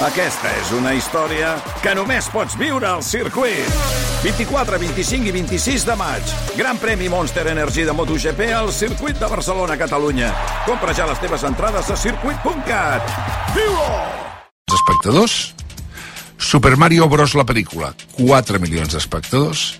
[0.00, 1.50] Aquesta és una història
[1.84, 3.66] que només pots viure al circuit.
[4.22, 6.32] 24, 25 i 26 de maig.
[6.56, 10.32] Gran premi Monster Energy de MotoGP al circuit de Barcelona, Catalunya.
[10.64, 13.12] Compra ja les teves entrades a circuit.cat.
[13.52, 13.92] Viu-ho!
[14.70, 15.38] Els espectadors
[16.40, 17.36] Super Mario Bros.
[17.36, 19.74] la pel·lícula, 4 milions d'espectadors.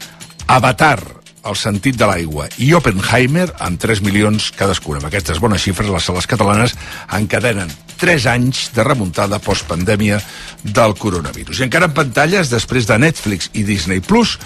[0.53, 1.01] Avatar,
[1.49, 5.01] el sentit de l'aigua, i Oppenheimer, amb 3 milions cadascuna.
[5.01, 6.77] Amb aquestes bones xifres, les sales catalanes
[7.17, 10.19] encadenen 3 anys de remuntada postpandèmia
[10.65, 11.61] del coronavirus.
[11.61, 14.39] I encara en pantalles, després de Netflix i Disney+, Plus,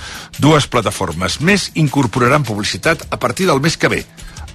[0.42, 4.02] dues plataformes més incorporaran publicitat a partir del mes que ve.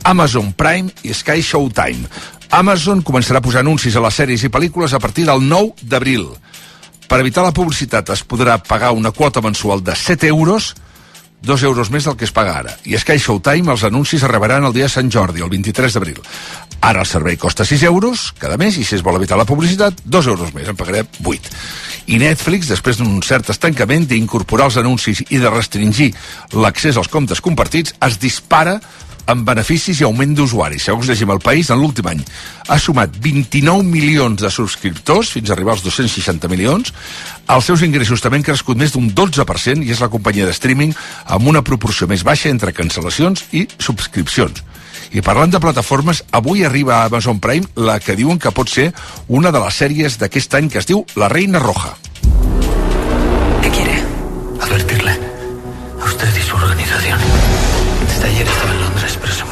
[0.04, 2.08] Amazon Prime i Sky Showtime.
[2.52, 6.28] Amazon començarà a posar anuncis a les sèries i pel·lícules a partir del 9 d'abril.
[7.10, 10.74] Per evitar la publicitat es podrà pagar una quota mensual de 7 euros,
[11.42, 12.74] 2 euros més del que es paga ara.
[12.86, 16.20] I Sky Showtime els anuncis arribaran el dia de Sant Jordi, el 23 d'abril.
[16.82, 20.02] Ara el servei costa 6 euros cada mes i si es vol evitar la publicitat,
[20.06, 21.54] 2 euros més, en pagarem 8.
[22.10, 26.14] I Netflix, després d'un cert estancament d'incorporar els anuncis i de restringir
[26.56, 28.80] l'accés als comptes compartits, es dispara
[29.30, 30.88] amb beneficis i augment d'usuaris.
[30.90, 32.24] Segons llegim el País, en l'últim any
[32.70, 36.94] ha sumat 29 milions de subscriptors, fins a arribar als 260 milions.
[37.50, 40.94] Els seus ingressos també han crescut més d'un 12% i és la companyia de streaming
[41.26, 44.64] amb una proporció més baixa entre cancel·lacions i subscripcions.
[45.10, 48.92] I parlant de plataformes, avui arriba a Amazon Prime la que diuen que pot ser
[49.28, 51.96] una de les sèries d'aquest any que es diu La Reina Roja.
[53.62, 54.04] ¿Qué quiere?
[54.62, 55.18] Advertirle.
[56.02, 57.29] A usted y su organización.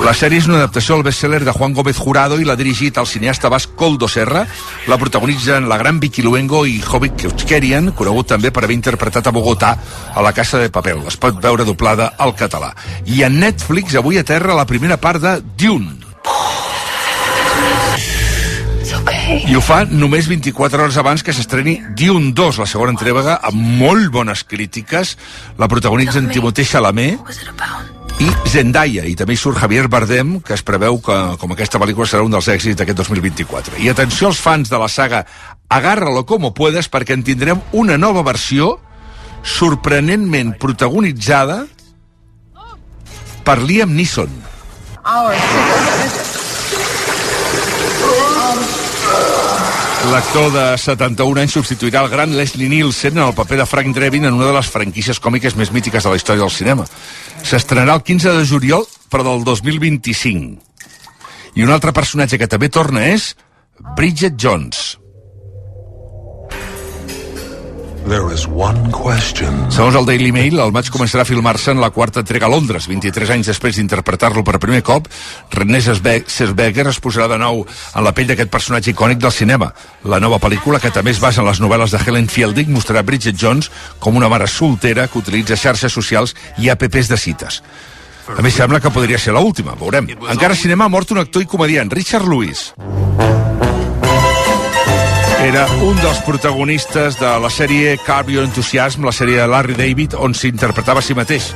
[0.05, 3.07] La sèrie és una adaptació al best-seller de Juan Gómez Jurado i l'ha dirigit el
[3.09, 4.43] cineasta basc Coldo Serra.
[4.87, 9.33] La protagonitzen la gran Vicky Luengo i Jovic Keuchkerian, conegut també per haver interpretat a
[9.33, 9.73] Bogotà
[10.13, 11.01] a la Casa de Papel.
[11.09, 12.71] Es pot veure doblada al català.
[13.09, 15.97] I a Netflix avui aterra la primera part de Dune.
[19.49, 23.77] I ho fa només 24 hores abans que s'estreni Dune 2, la segona entrega, amb
[23.81, 25.17] molt bones crítiques.
[25.57, 27.96] La protagonitzen Timothée Chalamet?
[28.17, 32.08] I Zendaya, i també hi surt Javier Bardem, que es preveu que, com aquesta pel·lícula
[32.09, 33.77] serà un dels èxits d'aquest 2024.
[33.83, 35.25] I atenció als fans de la saga
[35.69, 38.77] Agárralo como puedas, perquè en tindrem una nova versió
[39.43, 41.65] sorprenentment protagonitzada
[43.45, 44.33] per Liam Neeson.
[50.07, 54.27] L'actor de 71 anys substituirà el gran Leslie Nielsen en el paper de Frank Drebin
[54.29, 56.85] en una de les franquícies còmiques més mítiques de la història del cinema.
[57.43, 60.63] S'estrenarà el 15 de juliol, però del 2025.
[61.59, 63.33] I un altre personatge que també torna és
[63.97, 64.95] Bridget Jones.
[68.07, 69.51] There is one question.
[69.67, 72.85] Segons el Daily Mail, el maig començarà a filmar-se en la quarta entrega a Londres.
[72.87, 75.09] 23 anys després d'interpretar-lo per primer cop,
[75.51, 79.73] René Zellweger es posarà de nou en la pell d'aquest personatge icònic del cinema.
[80.07, 83.35] La nova pel·lícula, que també es basa en les novel·les de Helen Fielding, mostrarà Bridget
[83.35, 83.67] Jones
[83.99, 86.31] com una mare soltera que utilitza xarxes socials
[86.63, 87.59] i apps de cites.
[88.31, 90.13] A més, sembla que podria ser l'última, veurem.
[90.31, 92.69] Encara cinema ha mort un actor i comediant, Richard Lewis.
[95.43, 100.15] Era un dels protagonistes de la sèrie Curb Your Enthusiasm, la sèrie de Larry David,
[100.17, 101.52] on s'interpretava a si mateix.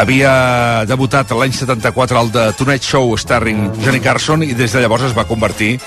[0.00, 5.08] Havia debutat l'any 74 al The Tonight Show starring Johnny Carson i des de llavors
[5.08, 5.78] es va convertir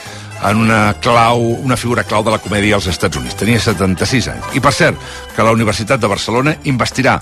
[0.44, 3.38] en una clau, una figura clau de la comèdia als Estats Units.
[3.40, 4.52] Tenia 76 anys.
[4.58, 4.98] I per cert,
[5.36, 7.20] que la Universitat de Barcelona investirà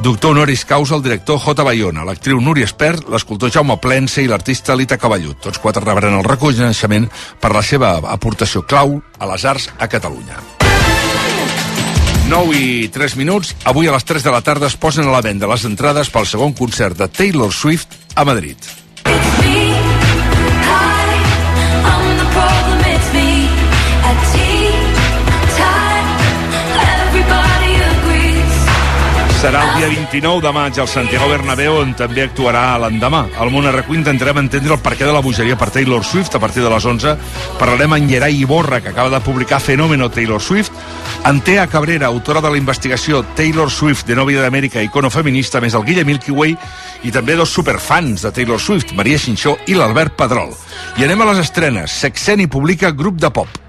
[0.00, 1.64] Doctor honoris causa el director J.
[1.66, 5.40] Bayona, l'actriu Núria Espert, l'escultor Jaume Plense i l'artista Lita Cavallut.
[5.42, 7.08] Tots quatre rebran el reconeixement
[7.42, 10.38] per la seva aportació clau a les arts a Catalunya.
[12.30, 13.56] 9 i 3 minuts.
[13.66, 16.30] Avui a les 3 de la tarda es posen a la venda les entrades pel
[16.30, 18.70] segon concert de Taylor Swift a Madrid.
[29.38, 33.20] Serà el dia 29 de maig al Santiago Bernabéu, on també actuarà l'endemà.
[33.38, 36.64] Al Món RQ intentarem entendre el perquè de la bogeria per Taylor Swift a partir
[36.64, 37.12] de les 11.
[37.60, 40.74] Parlarem amb Gerai Iborra, que acaba de publicar Fenómeno Taylor Swift,
[41.22, 45.86] Antea Cabrera, autora de la investigació Taylor Swift de Nòvia d'Amèrica, icono feminista, més el
[45.86, 46.58] Guille Milky Way,
[47.06, 50.50] i també dos superfans de Taylor Swift, Maria Xinxó i l'Albert Pedrol.
[50.98, 51.94] I anem a les estrenes.
[51.94, 53.67] Sexeni publica grup de pop.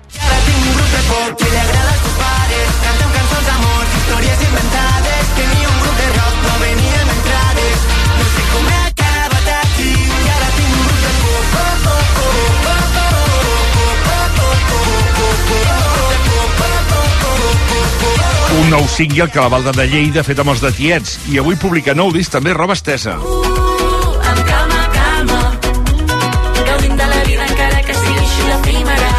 [18.69, 21.15] Un nou single que la Valda de Lleida ha fet amb els de Tiets.
[21.33, 23.15] I avui publica nou disc també roba estesa.
[23.17, 25.39] Amb calma, calma.
[26.67, 29.09] Gaudim de la vida encara que sigui així efímera.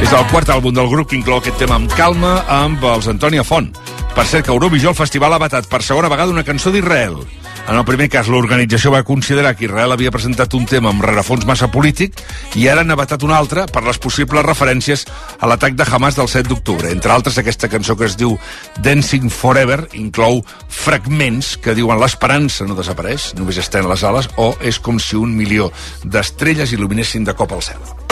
[0.00, 3.44] És el quart àlbum del grup que inclou aquest tema amb calma amb els Antònia
[3.44, 3.68] Font.
[4.16, 7.20] Per cert que Eurovisió el festival ha batat per segona vegada una cançó d'Israel.
[7.66, 11.42] En el primer cas, l'organització va considerar que Israel havia presentat un tema amb rerefons
[11.48, 12.20] massa polític
[12.54, 15.02] i ara n'ha batat un altre per les possibles referències
[15.40, 16.94] a l'atac de Hamas del 7 d'octubre.
[16.94, 18.38] Entre altres, aquesta cançó que es diu
[18.86, 24.52] Dancing Forever inclou fragments que diuen l'esperança no desapareix, només està en les ales, o
[24.62, 25.72] és com si un milió
[26.04, 28.05] d'estrelles il·luminessin de cop al cel.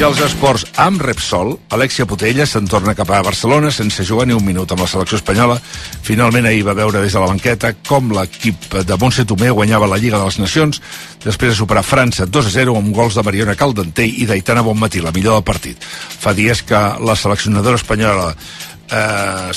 [0.00, 4.32] I els esports amb Repsol, Alexia Potella se'n torna cap a Barcelona sense jugar ni
[4.32, 5.58] un minut amb la selecció espanyola.
[6.06, 9.98] Finalment ahir va veure des de la banqueta com l'equip de Montse Tomé guanyava la
[10.00, 10.80] Lliga de les Nacions
[11.20, 15.36] després de superar França 2-0 amb gols de Mariona Caldentell i d'Aitana Bonmatí, la millor
[15.36, 15.84] del partit.
[15.84, 19.52] Fa dies que la seleccionadora espanyola eh,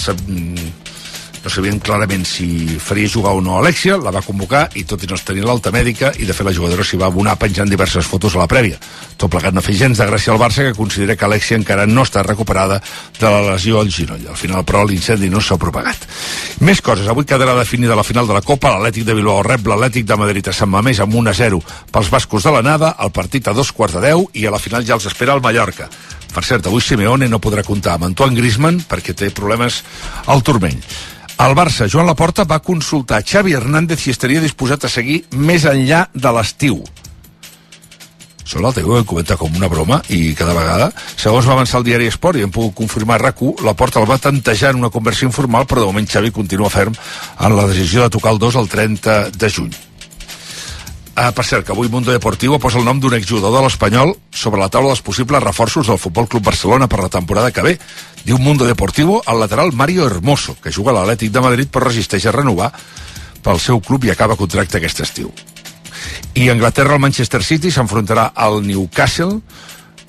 [1.43, 5.09] no sabien clarament si faria jugar o no Alexia, la va convocar i tot i
[5.09, 8.35] no tenir l'alta mèdica i de fet la jugadora s'hi va abonar penjant diverses fotos
[8.35, 8.79] a la prèvia.
[9.17, 12.05] Tot plegat no fer gens de gràcia al Barça que considera que Alexia encara no
[12.07, 12.79] està recuperada
[13.19, 14.23] de la lesió al ginoll.
[14.29, 16.07] Al final, però, l'incendi no s'ha propagat.
[16.63, 17.07] Més coses.
[17.07, 18.73] Avui quedarà definida la final de la Copa.
[18.73, 21.61] L'Atlètic de Bilbao rep l'Atlètic de Madrid a Sant Mamés amb 1-0
[21.91, 24.59] pels bascos de la Nada, el partit a dos quarts de deu i a la
[24.59, 25.89] final ja els espera el Mallorca.
[26.33, 29.83] Per cert, avui Simeone no podrà comptar amb Antoine Griezmann perquè té problemes
[30.25, 30.79] al turmell.
[31.41, 36.05] El Barça, Joan Laporta, va consultar Xavi Hernández si estaria disposat a seguir més enllà
[36.13, 36.83] de l'estiu.
[38.43, 41.87] Això l'altre ho he comentat com una broma i cada vegada, segons va avançar el
[41.87, 45.25] diari Esport i hem pogut confirmar RAC1, la porta el va tantejar en una conversió
[45.29, 48.69] informal, però de moment Xavi continua ferm en la decisió de tocar el 2 el
[48.69, 49.73] 30 de juny.
[51.15, 54.57] Ah, per cert, que avui Mundo Deportivo posa el nom d'un exjugador de l'Espanyol sobre
[54.57, 57.73] la taula dels possibles reforços del Futbol Club Barcelona per la temporada que ve.
[58.25, 62.25] Diu Mundo Deportivo al lateral Mario Hermoso, que juga a l'Atlètic de Madrid però resisteix
[62.25, 62.71] a renovar
[63.45, 65.29] pel seu club i acaba contracte aquest estiu.
[66.33, 69.37] I Anglaterra el Manchester City s'enfrontarà al Newcastle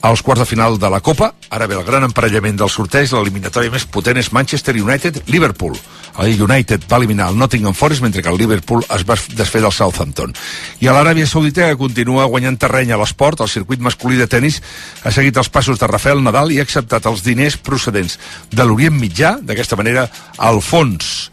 [0.04, 1.32] als quarts de final de la Copa.
[1.48, 3.08] Ara ve el gran emparellament del sorteig.
[3.14, 5.78] L'eliminatòria més potent és Manchester United-Liverpool.
[6.20, 9.72] El United va eliminar el Nottingham Forest mentre que el Liverpool es va desfer del
[9.72, 10.36] Southampton.
[10.84, 14.60] I a l'Aràbia Saudita, que continua guanyant terreny a l'esport, el circuit masculí de tennis
[15.02, 18.18] ha seguit els passos de Rafael Nadal i ha acceptat els diners procedents
[18.52, 19.38] de l'Orient Mitjà.
[19.40, 21.30] D'aquesta manera, el fons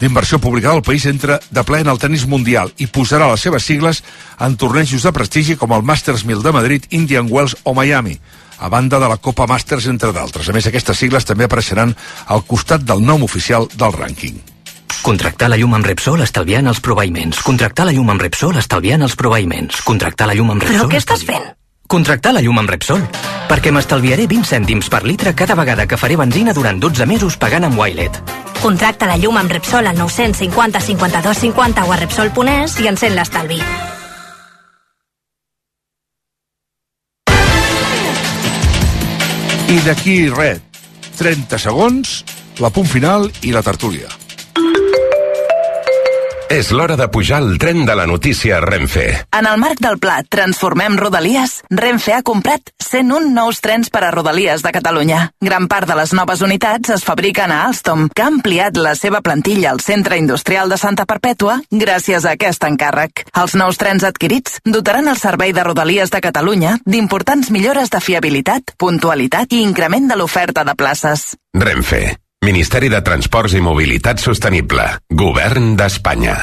[0.00, 3.64] d'inversió pública del país entra de ple en el tennis mundial i posarà les seves
[3.64, 4.02] sigles
[4.40, 8.18] en tornejos de prestigi com el Masters 1000 de Madrid, Indian Wells o Miami
[8.58, 10.48] a banda de la Copa Masters, entre d'altres.
[10.48, 11.94] A més, aquestes sigles també apareixeran
[12.32, 14.38] al costat del nom oficial del rànquing.
[15.04, 17.42] Contractar la llum amb Repsol estalviant els proveïments.
[17.44, 19.82] Contractar la llum amb Repsol estalviant els proveïments.
[19.84, 20.86] Contractar la llum amb Repsol...
[20.86, 21.50] Però què estàs fent?
[21.86, 23.02] Contractar la llum amb Repsol.
[23.44, 27.66] Perquè m'estalviaré 20 cèntims per litre cada vegada que faré benzina durant 12 mesos pagant
[27.68, 28.16] amb Wilet.
[28.62, 33.60] Contracta la llum amb Repsol al 950 52 50 o a Repsol.es i encén l'estalvi.
[39.74, 40.60] I d'aquí res,
[41.18, 42.18] 30 segons,
[42.62, 44.23] la punt final i la tertúlia.
[46.50, 49.06] És l'hora de pujar al tren de la notícia Renfe.
[49.32, 54.10] En el marc del pla Transformem Rodalies, Renfe ha comprat 101 nous trens per a
[54.12, 55.20] Rodalies de Catalunya.
[55.40, 59.22] Gran part de les noves unitats es fabriquen a Alstom, que ha ampliat la seva
[59.24, 63.24] plantilla al Centre Industrial de Santa Perpètua gràcies a aquest encàrrec.
[63.34, 68.76] Els nous trens adquirits dotaran el servei de Rodalies de Catalunya d'importants millores de fiabilitat,
[68.78, 71.32] puntualitat i increment de l'oferta de places.
[71.54, 72.23] Renfe.
[72.44, 74.84] Ministeri de Transports i Mobilitat Sostenible.
[75.08, 76.34] Govern d'Espanya.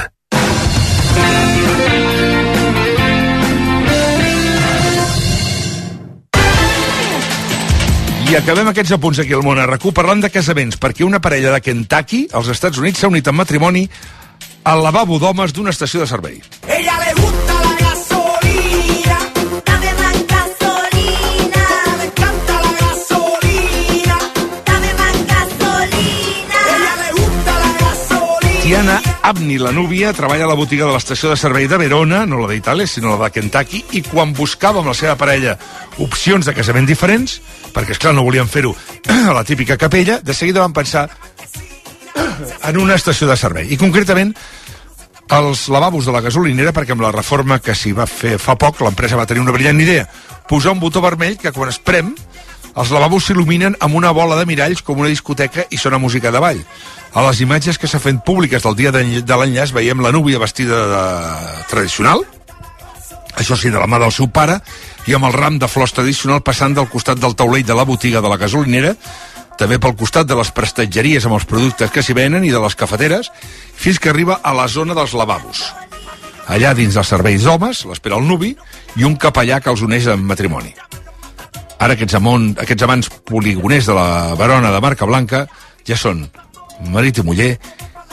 [8.32, 11.54] I acabem aquests apunts aquí al món a RAC1 parlant de casaments, perquè una parella
[11.54, 13.86] de Kentucky, als Estats Units, s'ha unit en matrimoni
[14.64, 16.42] al lavabo d'homes d'una estació de servei.
[16.66, 16.91] Ella
[28.72, 32.38] Tiana Abni, la núvia, treballa a la botiga de l'estació de servei de Verona, no
[32.40, 35.58] la d'Itàlia, sinó la de Kentucky, i quan buscava amb la seva parella
[36.00, 37.34] opcions de casament diferents,
[37.76, 38.72] perquè, esclar, no volien fer-ho
[39.28, 41.04] a la típica capella, de seguida van pensar
[42.70, 43.68] en una estació de servei.
[43.76, 44.32] I concretament
[45.36, 48.80] els lavabos de la gasolinera, perquè amb la reforma que s'hi va fer fa poc,
[48.88, 50.08] l'empresa va tenir una brillant idea.
[50.48, 52.16] Posar un botó vermell que quan es prem,
[52.72, 56.40] els lavabos s'il·luminen amb una bola de miralls com una discoteca i sona música de
[56.40, 56.62] ball.
[57.14, 60.86] A les imatges que s'ha fet públiques del dia de l'enllaç veiem la núvia vestida
[60.88, 61.02] de...
[61.70, 62.24] tradicional,
[63.36, 64.60] això sí, de la mà del seu pare,
[65.08, 68.22] i amb el ram de flors tradicional passant del costat del taulell de la botiga
[68.22, 68.96] de la gasolinera,
[69.60, 72.76] també pel costat de les prestatgeries amb els productes que s'hi venen i de les
[72.76, 73.30] cafeteres,
[73.76, 75.68] fins que arriba a la zona dels lavabos.
[76.48, 78.56] Allà dins dels serveis d'homes l'espera el nuvi
[78.98, 80.74] i un capellà que els uneix en matrimoni.
[81.82, 85.48] Ara aquests, amont, aquests amants poligoners de la Barona de marca blanca
[85.88, 86.28] ja són
[86.94, 87.56] marit i muller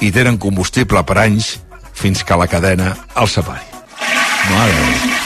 [0.00, 1.58] i tenen combustible per anys
[1.92, 3.66] fins que la cadena els separi.
[4.48, 5.16] Mare meva.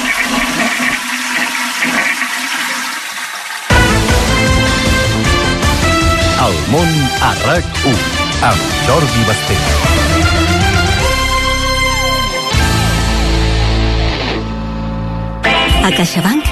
[6.43, 8.01] El món a RAC1
[8.49, 9.61] amb Jordi Basté.
[15.83, 16.51] A CaixaBank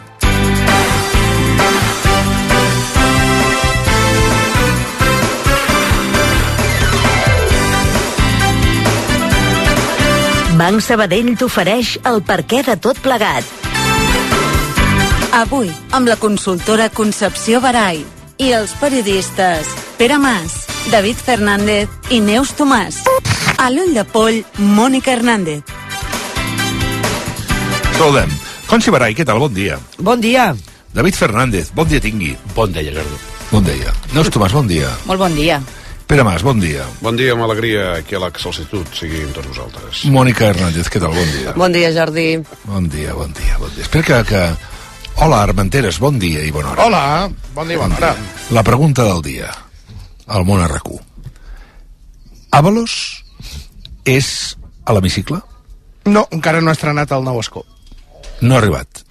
[10.61, 13.47] Banc Sabadell t'ofereix el perquè de tot plegat.
[15.33, 18.03] Avui, amb la consultora Concepció Barai
[18.37, 20.59] i els periodistes Pere Mas,
[20.93, 23.01] David Fernández i Neus Tomàs.
[23.57, 25.65] A l'ull de poll, Mònica Hernández.
[27.97, 28.29] Saludem.
[28.69, 29.41] Conchi Barai, què tal?
[29.41, 29.81] Bon dia.
[29.97, 30.51] Bon dia.
[30.93, 32.35] David Fernández, bon dia tingui.
[32.53, 33.21] Bon dia, Jordi.
[33.49, 33.97] Bon dia.
[34.13, 34.93] Neus Tomàs, bon dia.
[35.09, 35.57] Molt bon dia.
[36.11, 36.83] Pere Mas, bon dia.
[36.99, 40.01] Bon dia, amb alegria que l'excelsitud sigui amb tots vosaltres.
[40.11, 41.13] Mònica Hernández, què tal?
[41.15, 41.53] Bon dia.
[41.55, 42.25] Bon dia, Jordi.
[42.65, 43.85] Bon dia, bon dia, bon dia.
[43.85, 44.17] Espera que...
[44.27, 44.41] que...
[45.23, 46.89] Hola, Armenteres, bon dia i bona hora.
[46.89, 48.11] Hola, bon dia, bona hora.
[48.51, 49.53] La pregunta del dia,
[50.27, 50.99] al món arracú.
[52.59, 53.23] Avalos
[54.03, 54.35] és
[54.83, 55.39] a l'hemicicle?
[56.11, 57.63] No, encara no ha estrenat el nou escó.
[58.43, 59.05] No ha arribat.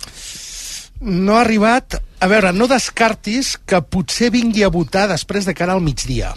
[1.01, 2.03] No ha arribat...
[2.21, 6.35] A veure, no descartis que potser vingui a votar després de cara al migdia.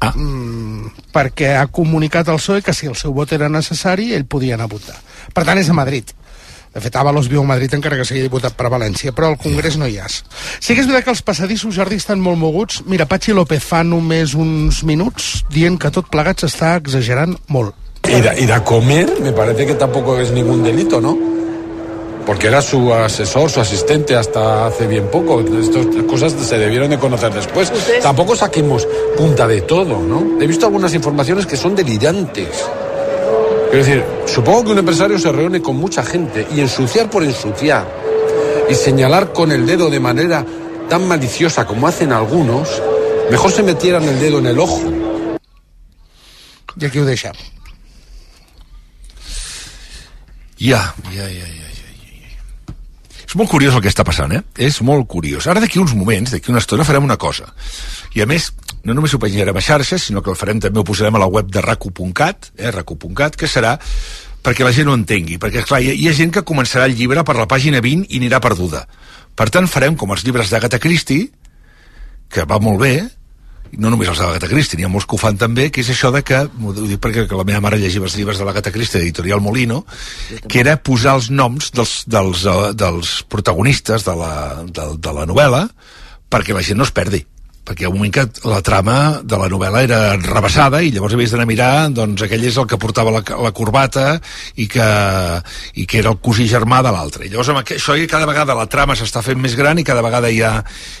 [0.00, 0.12] Ah.
[0.16, 4.58] Mm, perquè ha comunicat al PSOE que si el seu vot era necessari, ell podia
[4.58, 4.98] anar a votar.
[5.32, 6.10] Per tant, és a Madrid.
[6.74, 9.76] De fet, Avalos viu a Madrid encara que sigui diputat per València, però al Congrés
[9.78, 10.24] no hi és.
[10.58, 12.82] Sí que és veritat que els passadissos, Jordi, estan molt moguts.
[12.90, 17.78] Mira, Pachi López fa només uns minuts dient que tot plegat s'està exagerant molt.
[18.08, 21.16] Y de, y de comer, me parece que tampoco es ningún delito, ¿no?
[22.26, 25.40] Porque era su asesor, su asistente hasta hace bien poco.
[25.40, 27.70] Estas cosas se debieron de conocer después.
[27.70, 28.02] ¿Ustedes?
[28.02, 30.40] Tampoco saquemos punta de todo, ¿no?
[30.40, 32.64] He visto algunas informaciones que son delirantes.
[33.70, 37.86] Quiero decir, supongo que un empresario se reúne con mucha gente y ensuciar por ensuciar
[38.70, 40.46] y señalar con el dedo de manera
[40.88, 42.80] tan maliciosa como hacen algunos,
[43.30, 44.80] mejor se metieran el dedo en el ojo.
[46.76, 47.32] I aquí ho deixem.
[50.58, 51.73] Ja, ja, ja, ja.
[53.34, 54.44] És molt curiós el que està passant, eh?
[54.62, 55.48] És molt curiós.
[55.50, 57.48] Ara d'aquí uns moments, d'aquí una estona, farem una cosa.
[58.14, 58.52] I a més,
[58.86, 61.26] no només ho penjarem a xarxes, sinó que el farem també, ho posarem a la
[61.26, 63.72] web de racu.cat, eh, racu.cat, que serà
[64.38, 65.40] perquè la gent ho entengui.
[65.42, 68.22] Perquè, clar, hi hi ha gent que començarà el llibre per la pàgina 20 i
[68.22, 68.84] anirà perduda.
[69.34, 71.26] Per tant, farem com els llibres d'Agatha Christie,
[72.30, 72.94] que va molt bé,
[73.78, 75.90] no només els de l'Agatha Christie, n'hi ha molts que ho fan també, que és
[75.92, 78.72] això de que, ho dic perquè que la meva mare llegia els llibres de l'Agatha
[78.74, 79.82] Christie d'Editorial Molino,
[80.48, 84.32] que era posar els noms dels, dels, uh, dels protagonistes de la,
[84.64, 85.66] de, de la novel·la
[86.30, 87.24] perquè la gent no es perdi
[87.64, 91.46] perquè un moment que la trama de la novel·la era rebassada i llavors havies d'anar
[91.46, 94.18] a mirar doncs aquell és el que portava la, la corbata
[94.60, 94.88] i que,
[95.80, 98.56] i que era el cosí germà de l'altre i llavors amb això i cada vegada
[98.58, 100.52] la trama s'està fent més gran i cada vegada hi ha,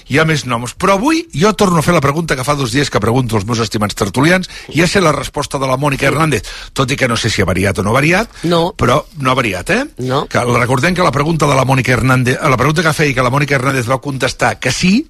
[0.08, 2.72] hi ha més noms però avui jo torno a fer la pregunta que fa dos
[2.72, 6.08] dies que pregunto als meus estimats tertulians i ja sé la resposta de la Mònica
[6.08, 8.72] Hernández tot i que no sé si ha variat o no ha variat No.
[8.76, 9.84] però no ha variat, eh?
[10.04, 10.24] No.
[10.28, 13.24] Que recordem que la pregunta de la Mònica Hernández, la pregunta que feia i que
[13.24, 15.06] la Mònica Hernández va contestar que sí,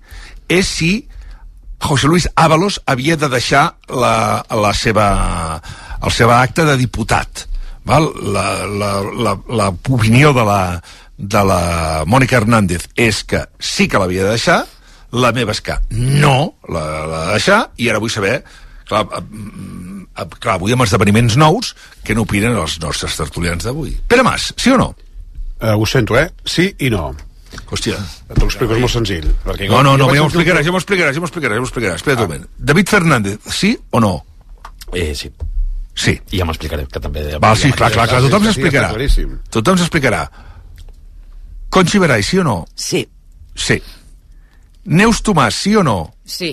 [0.49, 0.93] és si
[1.81, 5.09] José Luis Ábalos havia de deixar la, la seva,
[6.03, 7.47] el seu acte de diputat.
[7.85, 8.09] Val?
[8.33, 10.61] La, la, la, la opinió de la,
[11.17, 14.63] de la Mònica Hernández és que sí que l'havia de deixar,
[15.15, 18.41] la meva és que no l'ha l'ha de deixar, i ara vull saber
[18.89, 19.23] clar, eh,
[20.17, 23.95] eh, clar, avui amb esdeveniments nous, què n'opinen els nostres tertulians d'avui?
[24.09, 24.93] Pere Mas, sí o no?
[25.61, 26.29] Uh, ho sento, eh?
[26.45, 27.13] Sí i no.
[27.71, 27.97] Hòstia.
[28.35, 29.27] T'ho explico, és molt senzill.
[29.45, 31.69] Perquè No, no, no, ja m'ho explicaràs, ja m'ho explicaràs, ja m'ho explicaràs, ja m'ho
[31.71, 32.03] explicaràs.
[32.03, 32.47] Espera't un moment.
[32.59, 34.15] David Fernández, sí o no?
[34.93, 35.33] Eh, sí.
[35.95, 36.17] Sí.
[36.35, 37.23] I ja m'explicaré, que també...
[37.39, 38.91] Val, sí, clar, clar, clar, tothom s'explicarà.
[39.55, 40.25] Tothom s'explicarà.
[41.71, 42.57] Conchi Verai, sí o no?
[42.75, 43.05] Sí.
[43.55, 43.81] Sí.
[44.85, 46.15] Neus Tomàs, sí o no?
[46.27, 46.53] Sí.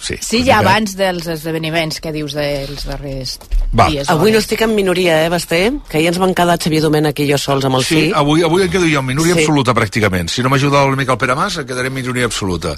[0.00, 0.16] Sí.
[0.20, 3.38] Sí, ja abans dels esdeveniments que dius dels darrers
[3.78, 3.88] Va.
[3.88, 4.08] dies.
[4.10, 5.72] Avui no estic en minoria, eh, Basté?
[5.88, 8.00] Que ahir ens van quedar Xavier Domènech i jo sols amb el sí.
[8.06, 9.40] Sí, avui, avui em quedo jo en minoria Sí.
[9.44, 10.28] absoluta, pràcticament.
[10.28, 12.74] Si no m'ajuda una mica el Pere Mas, em quedaré en minoria absoluta.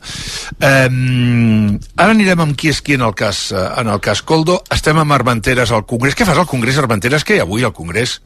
[0.60, 4.62] Um, ara anirem amb qui és qui en el cas, eh, en el cas Coldo.
[4.70, 6.14] Estem amb Armenteres al Congrés.
[6.16, 7.24] Què fas al Congrés, Armenteres?
[7.24, 8.20] Què hi ha avui al Congrés?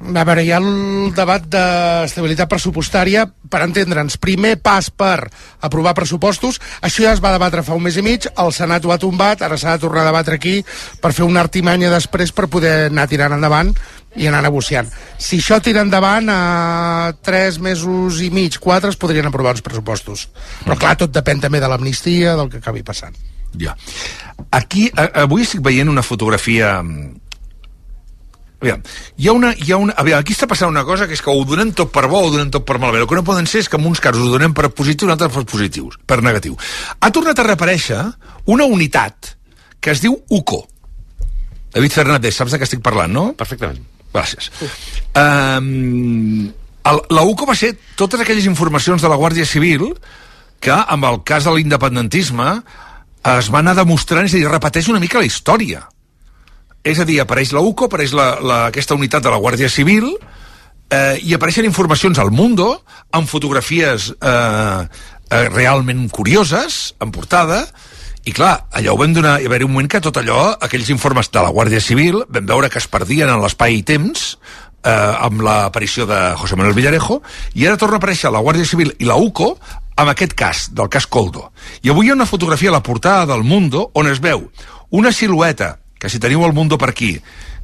[0.00, 4.16] A veure, hi ha el debat d'estabilitat pressupostària per entendre'ns.
[4.16, 5.28] Primer pas per
[5.60, 6.56] aprovar pressupostos.
[6.80, 9.44] Això ja es va debatre fa un mes i mig, el Senat ho ha tombat,
[9.44, 10.62] ara s'ha de tornar a debatre aquí
[11.02, 13.74] per fer una artimanya després per poder anar tirant endavant
[14.16, 14.88] i anar negociant.
[15.20, 20.30] Si això tira endavant, a tres mesos i mig, quatre, es podrien aprovar els pressupostos.
[20.64, 23.20] Però clar, tot depèn també de l'amnistia, del que acabi passant.
[23.60, 23.76] Ja.
[24.50, 26.78] Aquí, avui estic veient una fotografia...
[28.60, 28.82] Aviam,
[29.16, 31.32] hi ha una, hi ha una, aviam, aquí està passant una cosa que és que
[31.32, 33.06] ho donem tot per bo o ho donem tot per malament.
[33.06, 35.10] El que no poden ser és que en uns casos ho donem per positiu i
[35.10, 36.58] en altres per positius, per negatiu.
[37.00, 38.02] Ha tornat a reaparèixer
[38.52, 39.32] una unitat
[39.80, 40.60] que es diu UCO.
[41.72, 43.24] David Fernández, saps de què estic parlant, no?
[43.38, 43.80] Perfectament.
[44.12, 44.50] Gràcies.
[45.16, 46.50] Um,
[46.90, 49.94] el, la UCO va ser totes aquelles informacions de la Guàrdia Civil
[50.60, 52.50] que, amb el cas de l'independentisme,
[53.38, 55.86] es va anar demostrant, és a dir, repeteix una mica la història.
[56.82, 60.14] És a dir, apareix la UCO, apareix la, la, aquesta unitat de la Guàrdia Civil,
[60.88, 62.72] eh, i apareixen informacions al Mundo,
[63.12, 64.80] amb fotografies eh,
[65.30, 67.66] eh, realment curioses, en portada,
[68.24, 70.90] i clar, allò ho vam donar, hi va haver un moment que tot allò, aquells
[70.92, 74.34] informes de la Guàrdia Civil, vam veure que es perdien en l'espai i temps,
[74.80, 77.20] eh, amb l'aparició de José Manuel Villarejo,
[77.60, 79.52] i ara torna a aparèixer la Guàrdia Civil i la UCO
[80.00, 81.50] amb aquest cas, del cas Coldo.
[81.84, 84.48] I avui hi ha una fotografia a la portada del Mundo on es veu
[84.90, 87.12] una silueta, que si teniu el Mundo per aquí,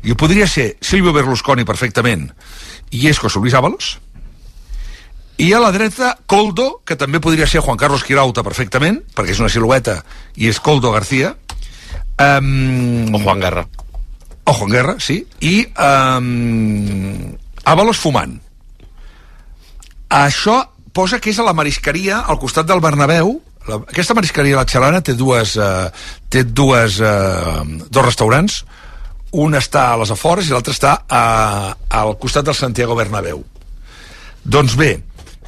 [0.05, 2.29] i podria ser Silvio Berlusconi perfectament,
[2.93, 3.97] i és José Luis Ábalos,
[5.37, 9.43] i a la dreta Coldo, que també podria ser Juan Carlos Quirauta perfectament, perquè és
[9.43, 9.99] una silueta
[10.41, 11.35] i és Coldo García.
[12.17, 13.67] Um, O Juan Guerra.
[14.49, 15.19] O Juan Guerra, sí.
[15.45, 17.37] I um,
[17.69, 18.39] Ábalos fumant.
[20.09, 20.63] Això
[20.97, 23.37] posa que és a la marisqueria al costat del Bernabéu
[23.69, 25.89] la, aquesta marisqueria La Xalana té dues eh,
[26.33, 28.63] té dues eh, dos restaurants.
[29.37, 31.25] Un està a les afores i l'altre està a,
[31.75, 33.43] al costat del Santiago Bernabéu.
[34.47, 34.95] Doncs bé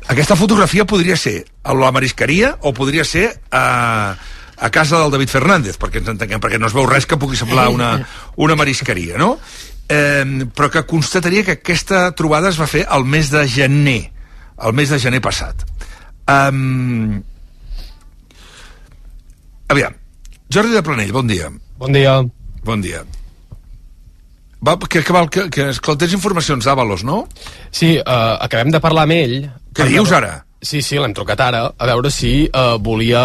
[0.09, 4.17] aquesta fotografia podria ser a la marisqueria o podria ser a,
[4.57, 7.37] a casa del David Fernández perquè ens entenguem, perquè no es veu res que pugui
[7.37, 7.91] semblar una,
[8.41, 9.35] una marisqueria no?
[9.89, 10.25] eh,
[10.57, 14.01] però que constataria que aquesta trobada es va fer al mes de gener
[14.59, 15.63] el mes de gener passat.
[16.29, 17.21] Um,
[19.69, 19.93] Aviam,
[20.49, 21.51] Jordi de Planell, bon dia.
[21.77, 22.19] Bon dia.
[22.65, 23.05] Bon dia.
[24.65, 27.27] Va, que, que, val, que, que, que tens informacions d'Avalos, no?
[27.71, 29.37] Sí, uh, acabem de parlar amb ell.
[29.77, 30.39] Què dius ara?
[30.59, 33.21] Sí, sí, l'hem trucat ara a veure si uh, volia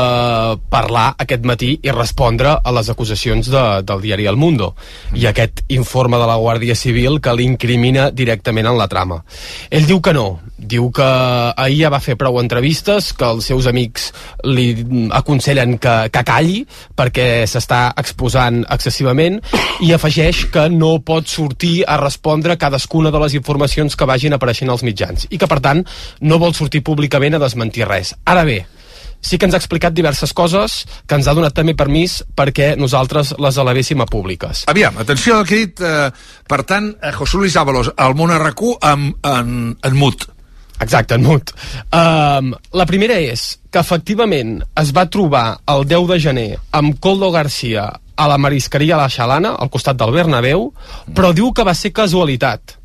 [0.70, 4.76] parlar aquest matí i respondre a les acusacions de, del diari El Mundo
[5.18, 9.24] i aquest informe de la Guàrdia Civil que l'incrimina directament en la trama.
[9.74, 10.28] Ell diu que no,
[10.70, 14.12] diu que ahir ja va fer prou entrevistes, que els seus amics
[14.48, 14.68] li
[15.16, 16.62] aconsellen que, que calli
[16.98, 19.40] perquè s'està exposant excessivament
[19.84, 24.72] i afegeix que no pot sortir a respondre cadascuna de les informacions que vagin apareixent
[24.72, 25.84] als mitjans i que per tant
[26.22, 28.14] no vol sortir públicament a desmentir res.
[28.30, 28.64] Ara bé,
[29.24, 33.34] sí que ens ha explicat diverses coses que ens ha donat també permís perquè nosaltres
[33.42, 34.66] les elevéssim a públiques.
[34.72, 35.82] Aviam, atenció al que he dit.
[35.82, 36.12] Eh,
[36.48, 40.28] per tant, eh, José Luis Ábalos, al món RQ en, en, en mut.
[40.82, 41.54] Exacte, en mut.
[41.94, 47.32] Um, la primera és que efectivament es va trobar el 10 de gener amb Coldo
[47.34, 50.72] Garcia a la marisqueria La Xalana, al costat del Bernabéu,
[51.16, 52.78] però diu que va ser casualitat.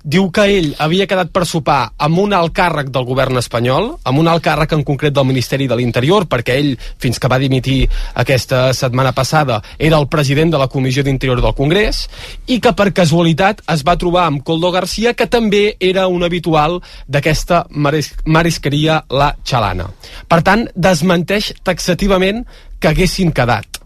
[0.00, 4.22] Diu que ell havia quedat per sopar amb un alt càrrec del govern espanyol, amb
[4.22, 7.82] un alt càrrec en concret del Ministeri de l'Interior, perquè ell, fins que va dimitir
[8.22, 12.06] aquesta setmana passada, era el president de la Comissió d'Interior del Congrés,
[12.48, 16.80] i que per casualitat es va trobar amb Coldo Garcia, que també era un habitual
[17.06, 19.90] d'aquesta maris marisqueria La Xalana.
[20.28, 22.46] Per tant, desmenteix taxativament
[22.80, 23.82] que haguessin quedat.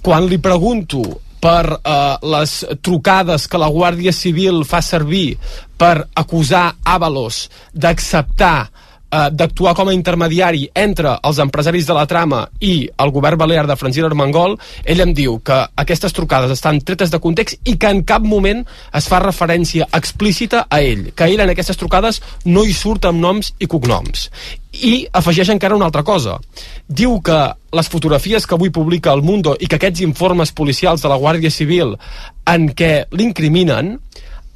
[0.00, 5.36] Quan li pregunto per eh, les trucades que la Guàrdia Civil fa servir
[5.78, 8.68] per acusar Avalos d'acceptar
[9.16, 13.66] eh, d'actuar com a intermediari entre els empresaris de la trama i el govern balear
[13.66, 17.90] de Francina Armengol, ell em diu que aquestes trucades estan tretes de context i que
[17.90, 22.64] en cap moment es fa referència explícita a ell, que ell en aquestes trucades no
[22.64, 24.28] hi surt amb noms i cognoms.
[24.76, 26.36] I afegeix encara una altra cosa.
[26.86, 27.38] Diu que
[27.76, 31.52] les fotografies que avui publica El Mundo i que aquests informes policials de la Guàrdia
[31.52, 31.96] Civil
[32.46, 33.96] en què l'incriminen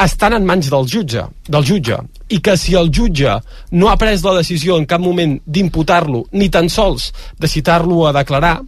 [0.04, 1.98] estan en mans del jutge, del jutge
[2.30, 3.36] i que si el jutge
[3.72, 8.14] no ha pres la decisió en cap moment d'imputar-lo ni tan sols de citar-lo a
[8.16, 8.60] declarar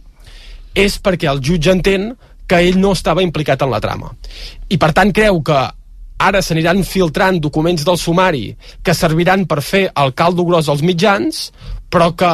[0.73, 2.11] és perquè el jutge entén
[2.47, 4.11] que ell no estava implicat en la trama.
[4.69, 5.59] I per tant creu que
[6.23, 8.51] ara s'aniran filtrant documents del sumari
[8.83, 11.49] que serviran per fer el caldo gros als mitjans,
[11.89, 12.31] però que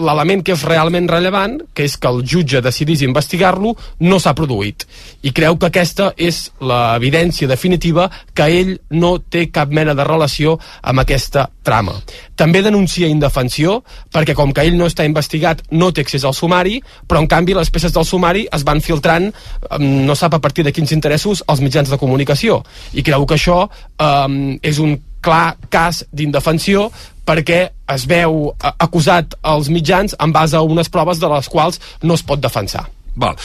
[0.00, 4.86] l'element que és realment rellevant, que és que el jutge decidís investigar-lo, no s'ha produït.
[5.22, 10.56] I creu que aquesta és l'evidència definitiva que ell no té cap mena de relació
[10.80, 11.98] amb aquesta trama.
[12.36, 16.80] També denuncia indefensió, perquè com que ell no està investigat, no té accés al sumari,
[17.06, 19.30] però en canvi les peces del sumari es van filtrant,
[19.78, 22.62] no sap a partir de quins interessos, als mitjans de comunicació.
[22.96, 26.88] I creu que això um, és un clar cas d'indefensió
[27.26, 27.60] perquè
[27.94, 32.24] es veu acusat als mitjans en base a unes proves de les quals no es
[32.26, 32.88] pot defensar.
[33.14, 33.36] Val.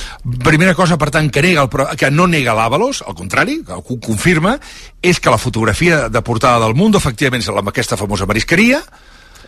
[0.44, 4.00] Primera cosa, per tant, que, nega el, que no nega l'Avalos, al contrari, que ho
[4.00, 4.56] confirma,
[5.04, 8.82] és que la fotografia de portada del Mundo, efectivament, és amb aquesta famosa marisqueria,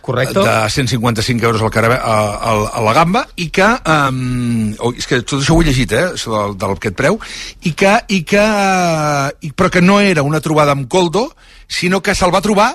[0.00, 0.40] Correcte.
[0.40, 5.06] de 155 euros al carabé, a, a, a la gamba i que um, oh, és
[5.06, 7.18] que tot això ho he llegit eh, del, del aquest preu
[7.68, 8.44] i que, i que
[9.44, 11.26] i, però que no era una trobada amb Coldo
[11.68, 12.70] sinó que se'l va trobar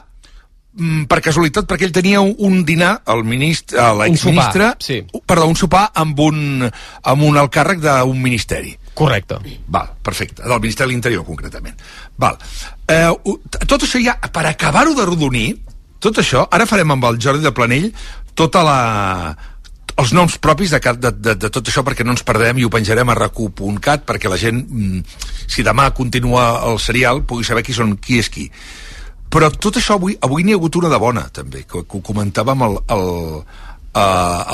[1.07, 4.97] per casualitat, perquè ell tenia un, dinar, el ministre, l'exministre, sopar, sí.
[5.27, 8.75] perdó, un sopar amb un, amb un alt càrrec d'un ministeri.
[8.95, 9.39] Correcte.
[9.71, 11.79] Val, perfecte, del Ministeri de l'Interior, concretament.
[12.19, 12.37] Val.
[12.87, 13.11] Eh,
[13.67, 15.49] tot això ja, per acabar-ho de rodonir,
[15.99, 17.91] tot això, ara farem amb el Jordi de Planell
[18.35, 18.79] tota la
[19.95, 22.71] els noms propis de, de, de, de tot això perquè no ens perdem i ho
[22.71, 27.75] penjarem a recu.cat perquè la gent, mm, si demà continua el serial, pugui saber qui
[27.75, 28.49] són qui és qui
[29.35, 32.03] però tot això avui, avui n'hi ha hagut una de bona també, que, que ho
[32.05, 33.05] comentàvem el, el,
[33.43, 34.01] uh,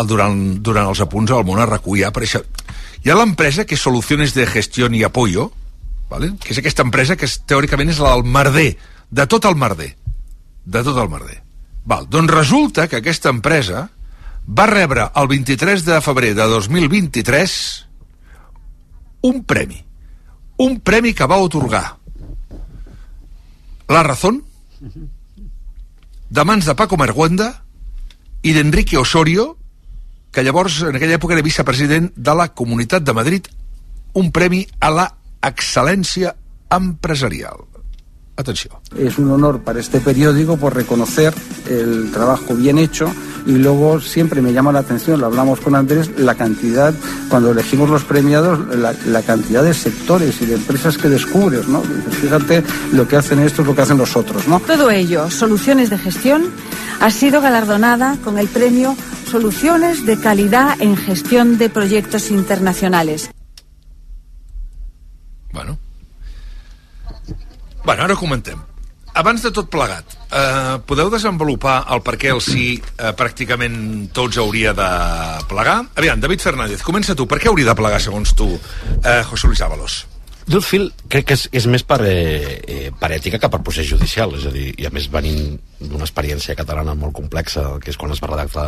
[0.02, 2.00] el, durant, durant els apunts al món a recull.
[2.02, 2.40] Ja apareix
[3.02, 5.52] hi ha l'empresa que és Soluciones de Gestión y Apoyo
[6.10, 6.34] ¿vale?
[6.42, 8.76] que és aquesta empresa que és, teòricament és del merder
[9.10, 9.96] de tot el merder
[10.66, 11.40] de tot el merder.
[11.86, 13.88] Val, doncs resulta que aquesta empresa
[14.46, 17.56] va rebre el 23 de febrer de 2023
[19.30, 19.82] un premi
[20.62, 21.98] un premi que va otorgar.
[23.88, 24.44] La Razón
[24.82, 27.52] de mans de Paco Marguenda
[28.42, 29.56] i d'Enrique Osorio
[30.32, 33.50] que llavors en aquella època era vicepresident de la Comunitat de Madrid
[34.18, 35.08] un premi a la
[35.44, 36.34] excel·lència
[36.72, 37.71] empresarial
[38.36, 41.34] atenció Es un honor para este periódico por reconocer
[41.70, 43.12] el trabajo bien hecho
[43.46, 46.94] y luego siempre me llama la atención, lo hablamos con Andrés, la cantidad,
[47.30, 51.82] cuando elegimos los premiados, la, la cantidad de sectores y de empresas que descubres, ¿no?
[51.82, 52.64] Fíjate
[52.94, 54.60] lo que hacen estos, lo que hacen los otros, ¿no?
[54.60, 56.44] Todo ello, Soluciones de Gestión,
[57.00, 58.96] ha sido galardonada con el premio
[59.30, 63.32] Soluciones de Calidad en Gestión de Proyectos Internacionales.
[65.52, 65.78] Bueno.
[67.84, 68.60] Bueno, ara comentem.
[69.14, 74.40] Abans de tot plegat, eh, podeu desenvolupar el per què el sí eh, pràcticament tots
[74.40, 74.88] hauria de
[75.52, 75.82] plegar?
[76.00, 77.28] Aviam, David Fernández, comença tu.
[77.28, 78.48] Per què hauria de plegar, segons tu,
[79.04, 80.06] eh, José Luis Ábalos?
[80.52, 83.62] Jo el fil crec que és, és més per, eh, eh, per ètica que per
[83.64, 87.94] procés judicial, és a dir, i a més venint d'una experiència catalana molt complexa, que
[87.94, 88.66] és quan es va redactar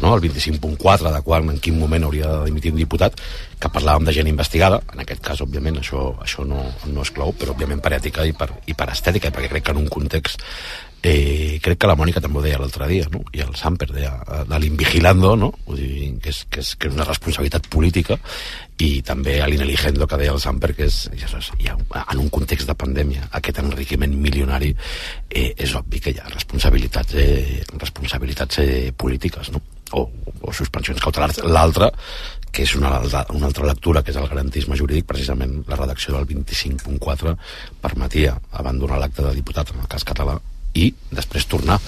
[0.00, 3.20] no, el 25.4, de quan, en quin moment hauria de dimitir un diputat,
[3.60, 7.34] que parlàvem de gent investigada, en aquest cas, òbviament, això, això no, no és clau,
[7.36, 10.40] però òbviament per ètica i per, i per estètica, perquè crec que en un context
[11.00, 13.20] Eh, crec que la Mònica també ho deia l'altre dia, no?
[13.30, 15.52] i el Samper deia eh, de l'invigilando, no?
[15.68, 18.16] Vull dir, que, és, que, és, que és una responsabilitat política,
[18.82, 22.32] i també a l'Ineligendo que deia el Samper, que és, ja saps, ha, en un
[22.34, 24.72] context de pandèmia, aquest enriquiment milionari,
[25.30, 29.62] eh, és obvi que hi ha responsabilitats, eh, responsabilitats eh, polítiques, no?
[29.94, 30.04] o,
[30.42, 31.38] o suspensions cautelars.
[31.46, 31.92] L'altra,
[32.50, 36.26] que és una, una altra lectura, que és el garantisme jurídic, precisament la redacció del
[36.26, 37.38] 25.4
[37.86, 40.40] permetia abandonar l'acte de diputat en el cas català
[40.78, 41.78] i després tornar.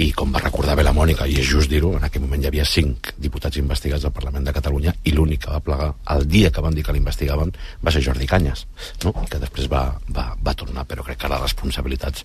[0.00, 2.48] I com va recordar bé la Mònica, i és just dir-ho en aquell moment hi
[2.48, 6.50] havia cinc diputats investigats al Parlament de Catalunya i l'únic que va plegar el dia
[6.54, 7.52] que van dir que l'investigaven
[7.84, 8.66] va ser Jordi Canyes
[9.04, 9.12] no?
[9.30, 9.84] que després va,
[10.16, 10.86] va, va tornar.
[10.88, 12.24] Però crec que les responsabilitats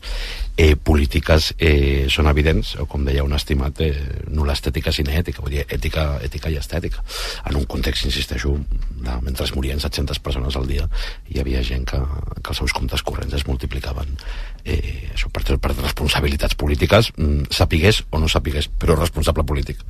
[0.55, 3.93] eh, polítiques eh, són evidents o com deia un estimat eh,
[4.31, 7.03] no l'estètica sinó ètica vull dir, ètica, ètica i estètica.
[7.49, 10.87] En un context, insisteixo de, mentre morien 700 persones al dia
[11.31, 12.01] hi havia gent que,
[12.41, 14.17] que els seus comptes corrents es multiplicaven
[14.65, 19.83] eh, això per, per responsabilitats polítiques mm, sapigués o no sapigués però responsable polític.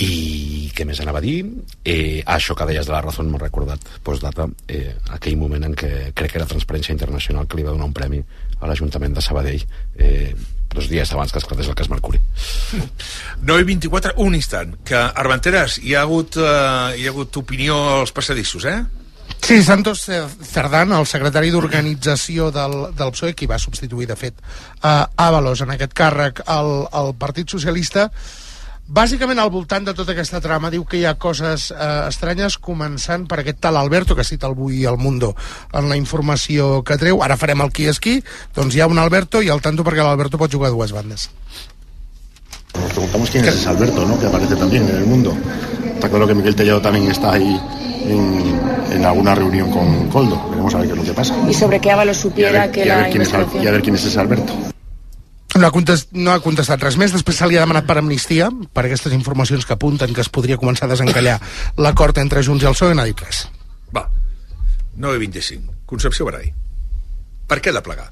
[0.00, 1.42] I què més anava a dir?
[1.84, 5.90] Eh, això que deies de la raó m'ha recordat postdata eh, aquell moment en què
[6.16, 8.22] crec que era Transparència Internacional que li va donar un premi
[8.60, 9.66] a l'Ajuntament de Sabadell
[9.98, 10.32] eh,
[10.70, 12.20] dos dies abans que esclatés el cas Mercuri.
[13.42, 17.76] 9 i 24, un instant que Armenteres, hi ha hagut, eh, hi ha hagut opinió
[17.98, 18.78] als passadissos, eh?
[19.40, 24.36] Sí, Santos Cerdán, el secretari d'organització del, del PSOE, qui va substituir, de fet,
[24.82, 28.10] a Ábalos en aquest càrrec al, al Partit Socialista,
[28.90, 33.22] Bàsicament, al voltant de tota aquesta trama, diu que hi ha coses eh, estranyes, començant
[33.30, 35.28] per aquest tal Alberto, que cita el Bui i el Mundo
[35.78, 37.22] en la informació que treu.
[37.22, 38.16] Ara farem el qui és qui.
[38.56, 41.28] Doncs hi ha un Alberto i al tanto perquè l'Alberto pot jugar a dues bandes.
[42.74, 44.18] Nos preguntamos quién es ese Alberto, ¿no?
[44.18, 45.36] Que aparece también en el mundo.
[45.94, 47.60] Está claro que Miguel Tellado también está ahí
[48.06, 48.58] en,
[48.90, 50.40] en alguna reunión con Coldo.
[50.50, 51.34] Veremos a ver qué es lo que pasa.
[51.48, 53.64] Y sobre qué Ábalos supiera ver, que y a la ver quién es, investigación...
[53.64, 54.52] y a ver quién es ese Alberto.
[55.58, 57.10] No ha, contest, no ha contestat res més.
[57.10, 60.60] Després se li ha demanat per amnistia, per aquestes informacions que apunten que es podria
[60.60, 61.40] començar a desencallar
[61.84, 63.42] l'acord entre Junts i el PSOE, no ha dit res.
[63.96, 64.06] Va,
[64.96, 65.84] 9.25.
[65.90, 66.52] Concepció Barai.
[67.50, 68.08] Per què de plegar?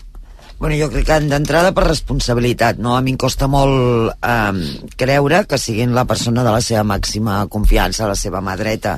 [0.58, 2.96] Bueno, jo crec que d'entrada per responsabilitat, no?
[2.96, 7.44] A mi em costa molt eh, creure que siguin la persona de la seva màxima
[7.46, 8.96] confiança, la seva mà dreta,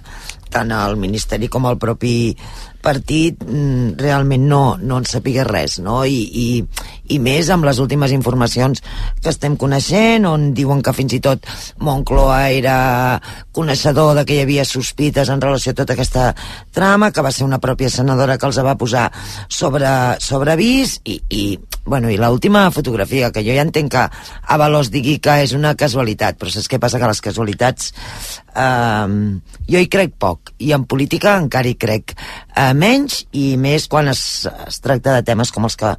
[0.51, 2.35] tant al Ministeri com al propi
[2.83, 6.01] partit mm, realment no, no en sapigués res no?
[6.05, 6.47] I, i,
[7.15, 8.83] i més amb les últimes informacions
[9.21, 11.47] que estem coneixent on diuen que fins i tot
[11.85, 12.77] Moncloa era
[13.53, 16.31] coneixedor de que hi havia sospites en relació a tota aquesta
[16.75, 19.09] trama que va ser una pròpia senadora que els va posar
[19.49, 19.91] sobre,
[20.21, 21.45] sobre avís i, i,
[21.85, 24.07] bueno, i l'última fotografia que jo ja entenc que
[24.55, 27.01] Avalos digui que és una casualitat però saps què passa?
[27.01, 27.93] que les casualitats
[28.55, 29.09] eh,
[29.71, 34.11] jo hi crec poc i en política encara hi crec eh, menys i més quan
[34.13, 35.95] es, es tracta de temes com els que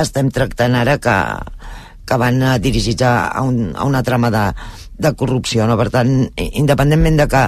[0.00, 1.16] estem tractant ara que,
[2.06, 4.44] que van eh, dirigits a, a, un, a una trama de,
[5.00, 5.76] de corrupció, no?
[5.80, 7.42] Per tant, independentment de que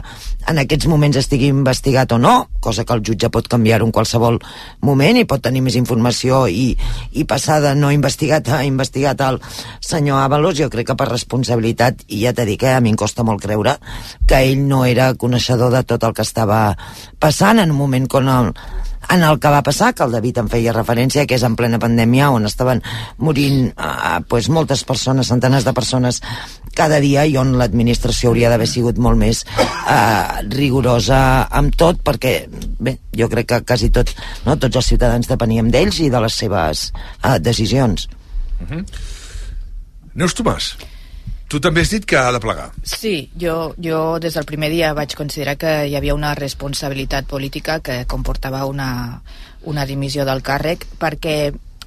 [0.50, 2.34] en aquests moments estigui investigat o no,
[2.64, 4.38] cosa que el jutge pot canviar en qualsevol
[4.82, 6.72] moment i pot tenir més informació i,
[7.12, 9.40] i passar de no investigat a investigat el
[9.80, 12.98] senyor Avalos, jo crec que per responsabilitat, i ja t'he dit que a mi em
[12.98, 13.76] costa molt creure
[14.26, 16.62] que ell no era coneixedor de tot el que estava
[17.20, 18.52] passant en un moment quan el,
[19.10, 21.80] en el que va passar, que el David en feia referència, que és en plena
[21.82, 22.82] pandèmia on estaven
[23.18, 26.22] morint eh, pues, moltes persones, centenars de persones
[26.74, 32.34] cada dia i on l'administració hauria d'haver sigut molt més eh, rigorosa amb tot perquè,
[32.80, 34.14] bé, jo crec que quasi tot,
[34.46, 38.08] no, tots els ciutadans depeníem d'ells i de les seves eh, decisions.
[38.62, 38.84] Uh -huh.
[40.14, 40.74] Neus Tomàs,
[41.52, 42.70] tu també has dit que ha de plegar.
[42.82, 47.80] Sí, jo, jo des del primer dia vaig considerar que hi havia una responsabilitat política
[47.84, 49.20] que comportava una,
[49.68, 51.36] una dimissió del càrrec perquè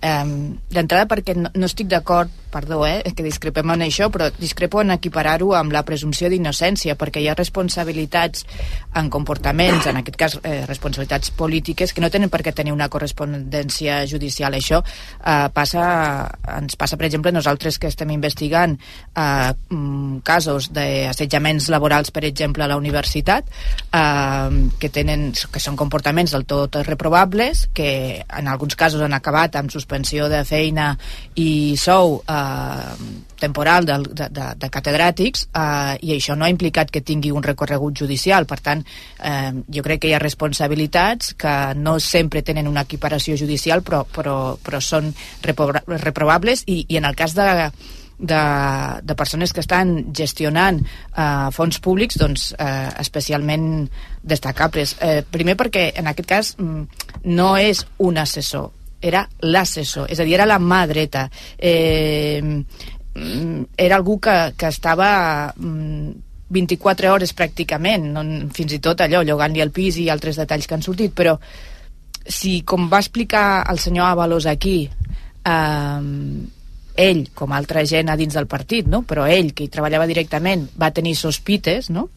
[0.06, 4.80] eh, d'entrada perquè no, no estic d'acord perdó, eh, que discrepem en això, però discrepo
[4.80, 8.46] en equiparar-ho amb la presumpció d'innocència, perquè hi ha responsabilitats
[8.96, 12.88] en comportaments, en aquest cas eh, responsabilitats polítiques, que no tenen per què tenir una
[12.88, 14.56] correspondència judicial.
[14.56, 15.84] Això eh, passa,
[16.56, 22.63] ens passa, per exemple, nosaltres que estem investigant eh, mm, casos d'assetjaments laborals, per exemple,
[22.63, 23.52] a la universitat,
[23.91, 29.60] eh, que, tenen, que són comportaments del tot reprobables, que en alguns casos han acabat
[29.60, 30.97] amb suspensió de feina
[31.36, 32.95] i sou eh,
[33.39, 37.43] temporal de, de, de, de catedràtics eh, i això no ha implicat que tingui un
[37.43, 38.45] recorregut judicial.
[38.45, 38.84] Per tant,
[39.19, 44.05] eh, jo crec que hi ha responsabilitats que no sempre tenen una equiparació judicial però,
[44.05, 47.69] però, però són reprobables i, i en el cas de,
[48.17, 48.41] de,
[49.03, 53.88] de persones que estan gestionant eh, fons públics doncs, eh, especialment
[54.23, 54.95] destacables.
[55.01, 56.84] Eh, primer perquè en aquest cas mm,
[57.36, 58.71] no és un assessor,
[59.06, 61.28] era l'assessor, és a dir, era la mà dreta.
[61.58, 66.10] Eh, mm, era algú que, que estava mm,
[66.56, 70.78] 24 hores pràcticament, no, fins i tot allò, llogant-li el pis i altres detalls que
[70.78, 71.38] han sortit, però
[72.26, 74.78] si, com va explicar el senyor Avalos aquí,
[75.46, 76.02] eh,
[76.96, 79.04] ell, com altra gent a dins del partit, no?
[79.04, 82.08] però ell, que hi treballava directament, va tenir sospites, no?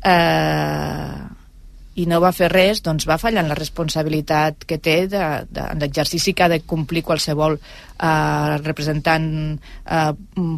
[0.00, 1.29] Eh,
[2.00, 5.64] i no va fer res, doncs va fallar en la responsabilitat que té de, de,
[5.64, 9.26] en l'exercici que ha de complir qualsevol eh, representant
[9.58, 10.12] eh,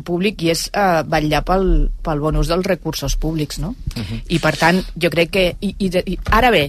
[0.06, 1.66] públic i és eh, vetllar pel,
[2.04, 3.74] pel bon ús dels recursos públics, no?
[4.28, 5.44] I per tant, jo crec que...
[5.60, 6.66] I, i, de, i ara bé,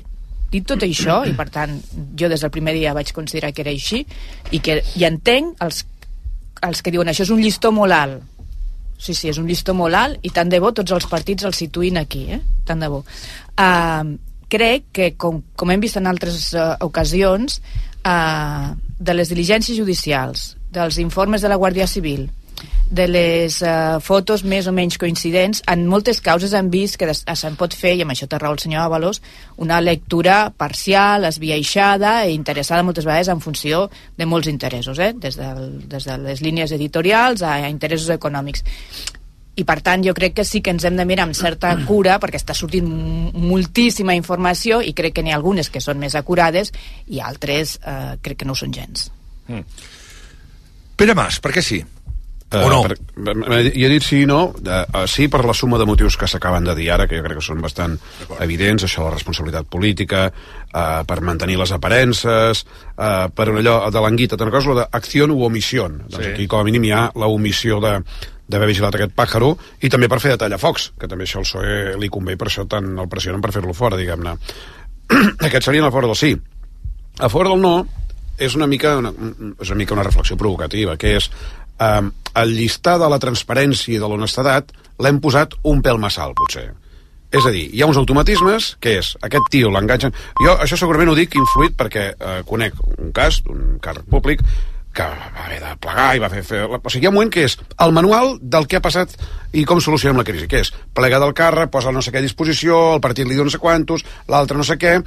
[0.53, 1.77] dit tot això, i per tant,
[2.19, 4.03] jo des del primer dia vaig considerar que era així,
[4.51, 5.83] i que i entenc els,
[6.63, 8.29] els que diuen això és un llistó molt alt.
[9.03, 11.55] Sí, sí, és un llistó molt alt i tant de bo tots els partits el
[11.57, 12.39] situïn aquí, eh?
[12.63, 13.01] Tant de bo.
[13.59, 14.13] Uh,
[14.53, 17.59] crec que, com, com hem vist en altres uh, ocasions,
[18.05, 22.29] uh, de les diligències judicials, dels informes de la Guàrdia Civil,
[22.93, 27.57] de les uh, fotos més o menys coincidents, en moltes causes han vist que se'n
[27.57, 29.23] pot fer, i amb això té raó el senyor Avalos,
[29.57, 33.87] una lectura parcial, esbiaixada i interessada moltes vegades en funció
[34.19, 35.13] de molts interessos, eh?
[35.17, 38.65] des, del, des de les línies editorials a, a interessos econòmics
[39.55, 42.19] i per tant jo crec que sí que ens hem de mirar amb certa cura
[42.19, 46.73] perquè està sortint moltíssima informació i crec que n'hi ha algunes que són més acurades
[47.07, 49.11] i altres eh, crec que no ho són gens
[49.47, 49.59] Mm.
[50.95, 51.83] Pere Mas, per què sí?
[52.53, 52.83] O no?
[52.85, 56.13] Per, jo he dit sí i no, de, uh, sí per la suma de motius
[56.21, 57.95] que s'acaben de dir ara, que jo crec que són bastant
[58.45, 62.61] evidents, això de la responsabilitat política, uh, per mantenir les aparences,
[62.93, 65.89] uh, per allò de l'anguita, una cosa, d'acció o omissió.
[65.89, 66.29] Doncs Sí.
[66.29, 68.03] aquí com a mínim hi ha la omissió de
[68.47, 71.97] d'haver vigilat aquest pàjaro i també per fer de tallafocs, que també això al PSOE
[72.01, 74.35] li convé per això tant el pressionen per fer-lo fora, diguem-ne.
[75.47, 76.33] Aquests serien a favor del sí.
[77.19, 77.75] A favor del no
[78.41, 79.11] és una mica una,
[79.61, 82.01] és una, mica una reflexió provocativa, que és eh,
[82.41, 86.71] el llistar de la transparència i de l'honestedat l'hem posat un pèl massa alt, potser.
[87.33, 90.13] És a dir, hi ha uns automatismes, que és, aquest tio l'enganxen...
[90.43, 94.43] Jo això segurament ho dic influït perquè eh, conec un cas d'un càrrec públic
[94.93, 96.43] que va haver de plegar i va fer...
[96.47, 96.63] fer...
[96.67, 99.15] O sigui, hi ha un moment que és el manual del que ha passat
[99.53, 102.25] i com solucionem la crisi, que és plega del càrrec, posa no sé què a
[102.25, 104.99] disposició, el partit li diu no sé quantos, l'altre no sé què,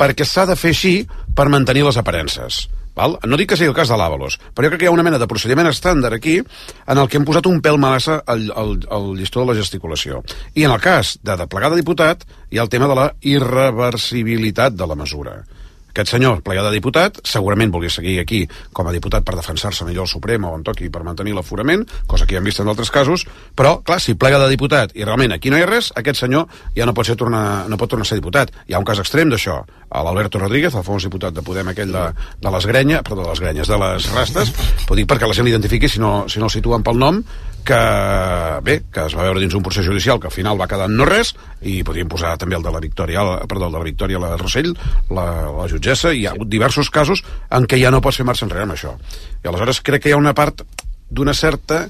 [0.00, 0.94] perquè s'ha de fer així
[1.36, 2.64] per mantenir les aparences.
[2.94, 3.16] Val?
[3.26, 5.02] No dic que sigui el cas de l'Àvalos, però jo crec que hi ha una
[5.06, 8.76] mena de procediment estàndard aquí en el que hem posat un pèl massa al, al,
[8.86, 10.22] al llistó de la gesticulació.
[10.54, 14.78] I en el cas de deplegar de diputat hi ha el tema de la irreversibilitat
[14.78, 15.40] de la mesura.
[15.94, 18.40] Aquest senyor, plegat de diputat, segurament volia seguir aquí
[18.74, 22.26] com a diputat per defensar-se millor al Suprem o on toqui per mantenir l'aforament, cosa
[22.26, 23.22] que ja hem vist en altres casos,
[23.54, 26.50] però, clar, si plega de diputat i realment aquí no hi ha res, aquest senyor
[26.74, 28.50] ja no pot, ser tornar, no pot tornar a ser diputat.
[28.66, 29.60] Hi ha un cas extrem d'això,
[29.94, 32.04] l'Alberto Rodríguez, el famós diputat de Podem aquell de,
[32.42, 34.50] de les grenyes, perdó, de les grenyes, de les rastes,
[34.98, 37.22] dic perquè la gent l'identifiqui si no, si no el situen pel nom,
[37.64, 37.80] que,
[38.62, 41.06] bé, que es va veure dins un procés judicial que al final va quedar no
[41.08, 44.20] res i podríem posar també el de la Victòria, el, perdó, el de la Victòria
[44.22, 44.72] la Rossell,
[45.10, 48.26] la, la jutgessa, i hi ha hagut diversos casos en què ja no pots fer
[48.28, 48.94] marxa enrere amb això.
[49.42, 50.62] I aleshores crec que hi ha una part
[51.10, 51.86] d'una certa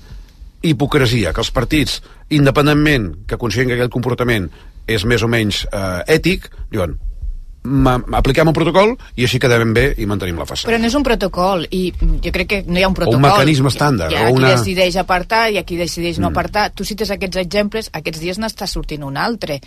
[0.65, 1.99] hipocresia, que els partits,
[2.33, 4.49] independentment que considerin que aquell comportament
[4.89, 7.11] és més o menys eh, ètic, diuen "Ma-
[7.65, 10.69] apliquem un protocol i així quedem bé i mantenim la façana.
[10.71, 13.21] Però no és un protocol, i jo crec que no hi ha un protocol.
[13.25, 16.33] mecanisme estàndard, Hi ha o qui una- decideix apartar i qui decideix no Mm.
[16.33, 16.71] apartar.
[16.73, 19.61] Tu cites aquests exemples, aquests dies n'està sortint un altre.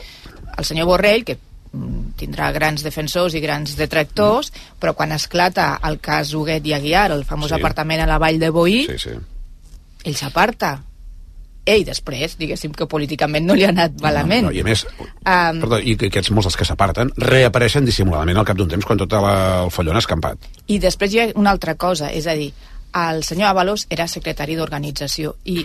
[0.57, 1.37] El senyor Borrell, que
[1.73, 7.11] mm, tindrà grans defensors i grans detractors, però quan esclata el cas Huguet i Aguiar,
[7.11, 7.55] el famós Sí.
[7.55, 9.09] apartament a la vall de Boí, Sí, sí.
[10.03, 10.81] ell s'aparta.
[11.67, 14.47] Ell després, diguéssim que políticament no li ha anat malament.
[14.47, 14.85] No, I a més,
[15.27, 18.85] Um, perdó, i que aquests molts dels que s'aparten reapareixen dissimuladament al cap d'un temps
[18.87, 19.33] quan tot la,
[19.65, 20.45] el follon ha escampat.
[20.71, 22.53] I després hi ha una altra cosa, és a dir,
[22.95, 25.57] el senyor Avalos era secretari d'organització i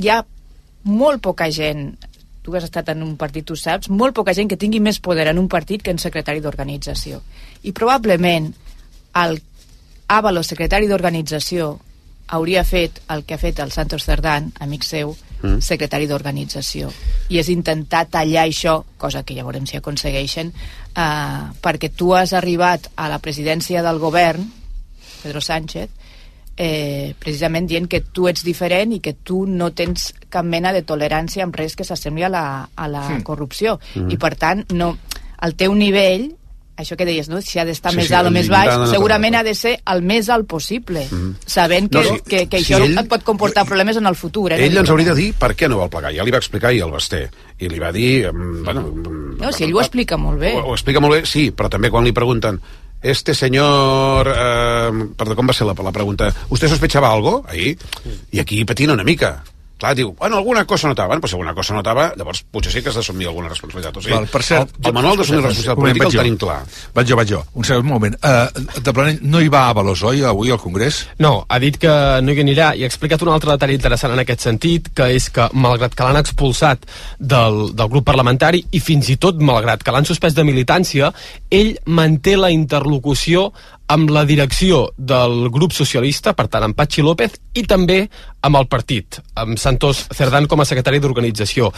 [0.00, 0.22] hi ha
[0.88, 1.90] molt poca gent
[2.44, 5.30] tu has estat en un partit, tu saps, molt poca gent que tingui més poder
[5.30, 7.22] en un partit que en secretari d'organització.
[7.64, 8.50] I probablement
[9.20, 9.38] el
[10.12, 11.70] Avalos, secretari d'organització,
[12.36, 15.58] hauria fet el que ha fet el Santos Cerdán, amic seu, Mm.
[15.60, 16.90] secretari d'organització.
[17.28, 20.52] I és intentar tallar això, cosa que ja veurem si aconsegueixen,
[20.96, 24.46] eh, perquè tu has arribat a la presidència del govern,
[25.22, 25.90] Pedro Sánchez,
[26.56, 30.82] eh, precisament dient que tu ets diferent i que tu no tens cap mena de
[30.82, 33.22] tolerància amb res que s'assembli a la, a la Mm.
[33.22, 33.80] corrupció.
[33.96, 34.10] Mm.
[34.12, 34.96] I per tant, no,
[35.42, 36.34] el teu nivell
[36.76, 37.40] això que deies, no?
[37.40, 39.76] si ha d'estar Sí, més sí, alt o més baix, la segurament ha de ser
[39.92, 41.36] el més alt possible, Mhm.
[41.46, 44.14] sabent que, No, sí, que, que sí, això ell- et pot comportar problemes en el
[44.16, 44.52] futur.
[44.52, 44.64] Eh?
[44.66, 46.12] Ell ens hauria de dir per què no vol plegar.
[46.14, 47.28] Ja li va explicar ahir el Basté.
[47.58, 48.32] I li va dir...
[48.32, 50.54] mm, Bueno, mm, No, si ell ho explica molt bé.
[50.56, 52.60] Ho, ho explica molt bé, sí, però també quan li pregunten
[53.02, 54.28] este senyor...
[54.34, 56.34] Eh, perdó, com va ser la, la pregunta?
[56.48, 57.44] ¿Usted sospechaba algo?
[57.48, 57.76] Ahí.
[58.32, 59.44] I aquí patina una mica.
[59.74, 61.08] Clar, diu, bueno, alguna cosa notava.
[61.08, 63.96] Bueno, pues si alguna cosa notava, llavors potser sí que has d'assumir alguna responsabilitat.
[63.98, 66.36] O sigui, Val, per cert, el, el manual d'assumir la responsabilitat moment, política el tenim
[66.38, 66.58] clar.
[66.94, 67.40] Vaig jo, vaig jo.
[67.58, 68.14] Un segon moment.
[68.22, 71.00] Uh, de Planell no hi va a Avalos, oi, avui al Congrés?
[71.18, 71.90] No, ha dit que
[72.22, 75.26] no hi anirà i ha explicat un altre detall interessant en aquest sentit, que és
[75.34, 76.86] que, malgrat que l'han expulsat
[77.18, 81.10] del, del grup parlamentari i fins i tot malgrat que l'han suspès de militància,
[81.50, 83.50] ell manté la interlocució
[83.92, 88.04] amb la direcció del grup socialista, per tant, amb Patxi López, i també
[88.44, 91.70] amb el partit, amb Santos Cerdán com a secretari d'organització.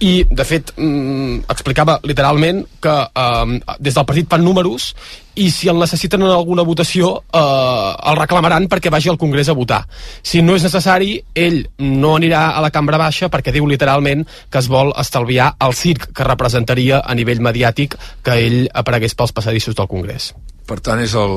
[0.00, 4.94] I, de fet, mm, explicava literalment que eh, des del partit fan números
[5.36, 9.56] i si el necessiten en alguna votació eh, el reclamaran perquè vagi al Congrés a
[9.56, 9.82] votar.
[10.22, 14.62] Si no és necessari, ell no anirà a la cambra baixa perquè diu literalment que
[14.62, 19.76] es vol estalviar el circ que representaria a nivell mediàtic que ell aparegués pels passadissos
[19.76, 20.32] del Congrés.
[20.66, 21.36] Per tant, és el...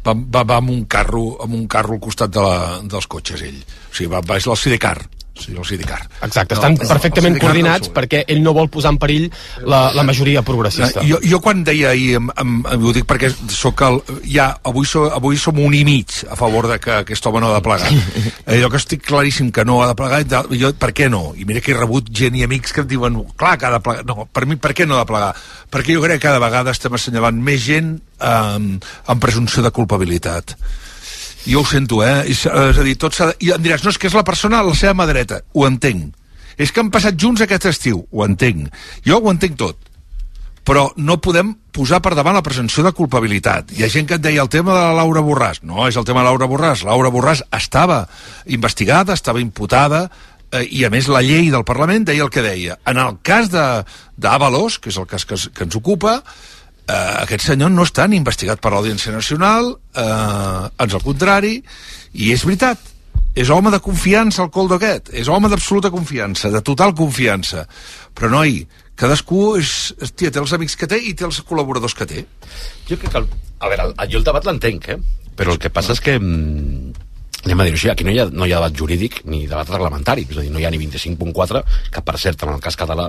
[0.00, 3.42] Va, va, va amb un carro amb un carro al costat de la, dels cotxes,
[3.44, 3.58] ell.
[3.60, 4.96] O sigui, va, va és el Sidecar.
[5.40, 6.00] Sí, el Sidecar.
[6.22, 9.26] Exacte, estan No, perfectament el Sidecar coordinats del perquè ell no vol posar en perill
[9.64, 11.04] la, la majoria progressista.
[11.06, 14.86] Jo, jo quan deia ahir, em, em, em, ho dic perquè sóc el, ja, avui,
[14.88, 17.64] so, avui som un i mig a favor de que aquest home no ha de
[17.64, 17.90] plegar.
[18.50, 21.30] Eh, jo que estic claríssim que no ha de plegar, jo, per què no?
[21.38, 23.80] I mira que he rebut gent i amics que em diuen, clar que ha de
[23.84, 24.04] plegar.
[24.08, 25.32] No, per mi, per què no ha de plegar?
[25.70, 28.78] Perquè jo crec que cada vegada estem assenyalant més gent eh,
[29.14, 30.56] amb presumpció de culpabilitat.
[31.46, 32.30] Jo ho sento, eh?
[32.30, 33.30] És, a dir, tot s'ha.
[33.40, 35.40] I em diràs, no, és que és la persona a la seva mà dreta.
[35.54, 36.16] Ho entenc.
[36.60, 38.02] És que han passat junts aquest estiu.
[38.10, 38.68] Ho entenc.
[39.06, 39.78] Jo ho entenc tot.
[40.68, 43.72] Però no podem posar per davant la presumpció de culpabilitat.
[43.72, 45.62] Hi ha gent que et deia el tema de la Laura Borràs.
[45.64, 46.84] No, és el tema de Laura Borràs.
[46.84, 48.02] Laura Borràs estava
[48.44, 50.10] investigada, estava imputada,
[50.52, 52.76] eh, i a més la llei del Parlament deia el que deia.
[52.86, 56.20] En el cas d'Avalos, que és el cas que, que ens ocupa,
[56.86, 61.58] eh, aquest senyor no està ni investigat per l'Audiència Nacional, eh, ans al contrari,
[62.12, 62.90] i és veritat,
[63.34, 67.66] és home de confiança el Coldo aquest, és home d'absoluta confiança, de total confiança.
[68.14, 68.64] Però, noi,
[68.98, 72.24] cadascú és, és, tia, té els amics que té i té els col·laboradors que té.
[72.88, 73.22] Jo crec que...
[73.22, 73.28] El,
[73.60, 74.98] a veure, el, jo el debat l'entenc, eh?
[75.38, 76.16] Però el que passa és que...
[76.18, 77.06] Mm,
[77.46, 79.70] anem a dir-ho així, aquí no hi, ha, no hi ha debat jurídic ni debat
[79.70, 81.62] reglamentari, és a dir, no hi ha ni 25.4,
[81.94, 83.06] que per cert, en el cas català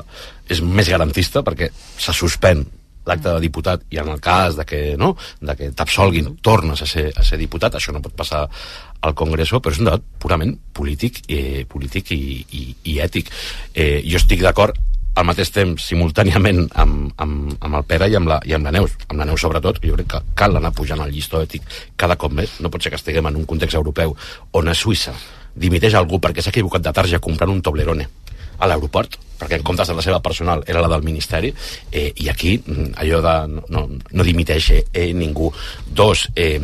[0.47, 2.63] és més garantista perquè se suspèn
[3.05, 6.87] l'acte de diputat i en el cas de que, no, de que t'absolguin tornes a
[6.89, 8.45] ser, a ser diputat, això no pot passar
[9.01, 12.21] al Congreso, però és un debat purament polític, eh, polític i,
[12.57, 13.31] i, i ètic.
[13.73, 14.77] Eh, jo estic d'acord
[15.15, 18.71] al mateix temps, simultàniament amb, amb, amb el Pere i amb, la, i amb la
[18.77, 21.67] Neus, amb la Neus sobretot, jo crec que cal anar pujant el llistó ètic
[21.99, 24.15] cada cop més, no pot ser que estiguem en un context europeu
[24.55, 25.15] on a Suïssa
[25.51, 28.07] dimiteix algú perquè s'ha equivocat de tarja comprant un Toblerone
[28.61, 31.51] a l'aeroport, perquè en comptes de la seva personal era la del Ministeri,
[31.91, 33.35] eh, i aquí mm, allò de
[33.73, 35.49] no, no, dimiteix eh, ningú.
[35.87, 36.59] Dos, eh,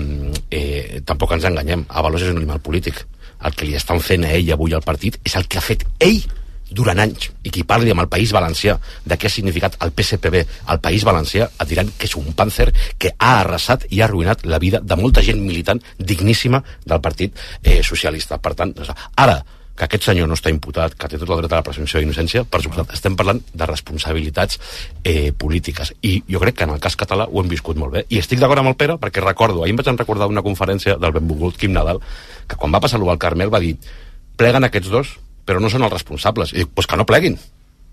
[0.51, 3.05] eh, tampoc ens enganyem, Avalos és un animal polític.
[3.45, 5.85] El que li estan fent a ell avui al partit és el que ha fet
[5.99, 6.21] ell
[6.69, 8.75] durant anys i qui parli amb el País Valencià
[9.05, 10.41] de què ha significat el PSPB
[10.73, 12.67] al País Valencià et diran que és un pàncer
[12.99, 17.37] que ha arrasat i ha arruïnat la vida de molta gent militant digníssima del Partit
[17.63, 18.41] eh, Socialista.
[18.41, 18.75] Per tant,
[19.15, 19.39] ara
[19.77, 22.43] que aquest senyor no està imputat, que té tot el dret a la presumpció d'innocència,
[22.49, 24.57] per suposat, estem parlant de responsabilitats
[25.03, 25.93] eh, polítiques.
[26.01, 28.03] I jo crec que en el cas català ho hem viscut molt bé.
[28.09, 31.13] I estic d'acord amb el Pere, perquè recordo, ahir em vaig recordar una conferència del
[31.19, 32.01] benvolgut Quim Nadal,
[32.49, 33.75] que quan va passar l'Uval Carmel va dir
[34.37, 35.13] pleguen aquests dos,
[35.45, 36.57] però no són els responsables.
[36.57, 37.37] I dic, pues que no pleguin.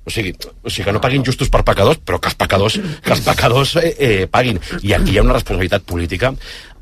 [0.04, 3.14] O sigui, o sigui, que no paguin justos per pecadors, però que els pecadors, que
[3.14, 4.60] els pecadors eh, eh, paguin.
[4.82, 6.34] I aquí hi ha una responsabilitat política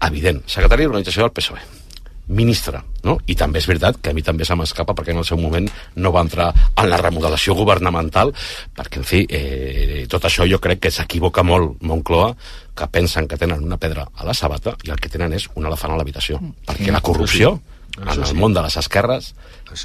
[0.03, 0.43] evident.
[0.47, 1.82] Secretari d'Organització del PSOE
[2.29, 3.17] ministre, no?
[3.27, 5.67] I també és veritat que a mi també se m'escapa perquè en el seu moment
[5.97, 8.31] no va entrar en la remodelació governamental
[8.77, 12.31] perquè, en fi, eh, tot això jo crec que s'equivoca molt Moncloa
[12.79, 15.67] que pensen que tenen una pedra a la sabata i el que tenen és un
[15.67, 16.39] elefant a l'habitació.
[16.67, 17.59] Perquè la corrupció,
[17.99, 18.39] en Això el sí.
[18.39, 19.35] món de les esquerres,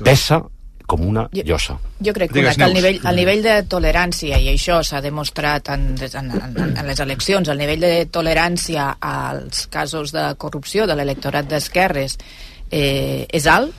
[0.03, 0.43] pesa
[0.87, 1.77] com una llosa.
[1.99, 5.73] Jo crec que, una, que el, nivell, el nivell de tolerància, i això s'ha demostrat
[5.75, 10.95] en, en, en, en les eleccions, el nivell de tolerància als casos de corrupció de
[10.95, 12.17] l'electorat d'esquerres
[12.71, 13.75] eh, és alt,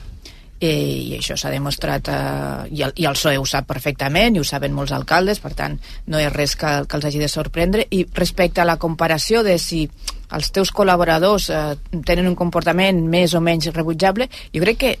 [0.59, 4.43] eh, i això s'ha demostrat eh, i, el, i el PSOE ho sap perfectament i
[4.43, 7.87] ho saben molts alcaldes, per tant no és res que, que els hagi de sorprendre
[7.89, 9.87] i respecte a la comparació de si
[10.35, 11.63] els teus col·laboradors eh,
[12.05, 14.97] tenen un comportament més o menys rebutjable jo crec que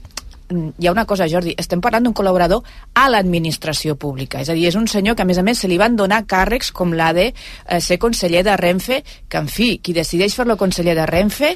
[0.49, 2.63] hi ha una cosa, Jordi, estem parlant d'un col·laborador
[2.97, 5.69] a l'administració pública, és a dir, és un senyor que a més a més se
[5.69, 9.77] li van donar càrrecs com la de eh, ser conseller de Renfe, que en fi,
[9.83, 11.55] qui decideix fer-lo conseller de Renfe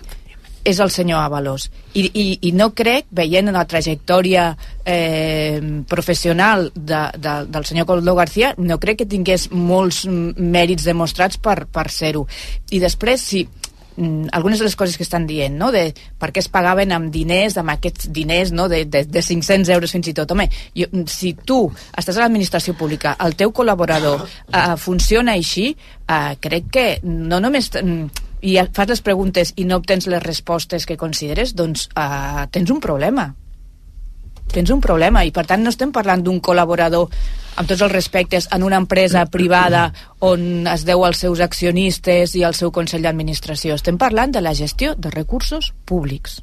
[0.63, 1.67] és el senyor Avalos.
[1.93, 4.45] I, i, i no crec, veient la trajectòria
[4.85, 11.41] eh, professional de, de, del senyor Coldo García, no crec que tingués molts mèrits demostrats
[11.41, 12.23] per, per ser-ho.
[12.71, 13.72] I després, si mm,
[14.31, 15.71] algunes de les coses que estan dient, no?
[15.71, 18.67] de per què es pagaven amb diners, amb aquests diners no?
[18.71, 20.31] de, de, de 500 euros fins i tot.
[20.33, 21.65] Home, jo, si tu
[21.97, 25.71] estàs a l'administració pública, el teu col·laborador eh, funciona així,
[26.07, 27.71] eh, crec que no només...
[27.81, 32.73] mm, i fas les preguntes i no obtens les respostes que consideres, doncs eh, tens
[32.75, 33.29] un problema
[34.53, 37.09] tens un problema i per tant no estem parlant d'un col·laborador
[37.57, 39.87] amb tots els respectes en una empresa privada
[40.25, 44.55] on es deu als seus accionistes i al seu consell d'administració estem parlant de la
[44.57, 46.41] gestió de recursos públics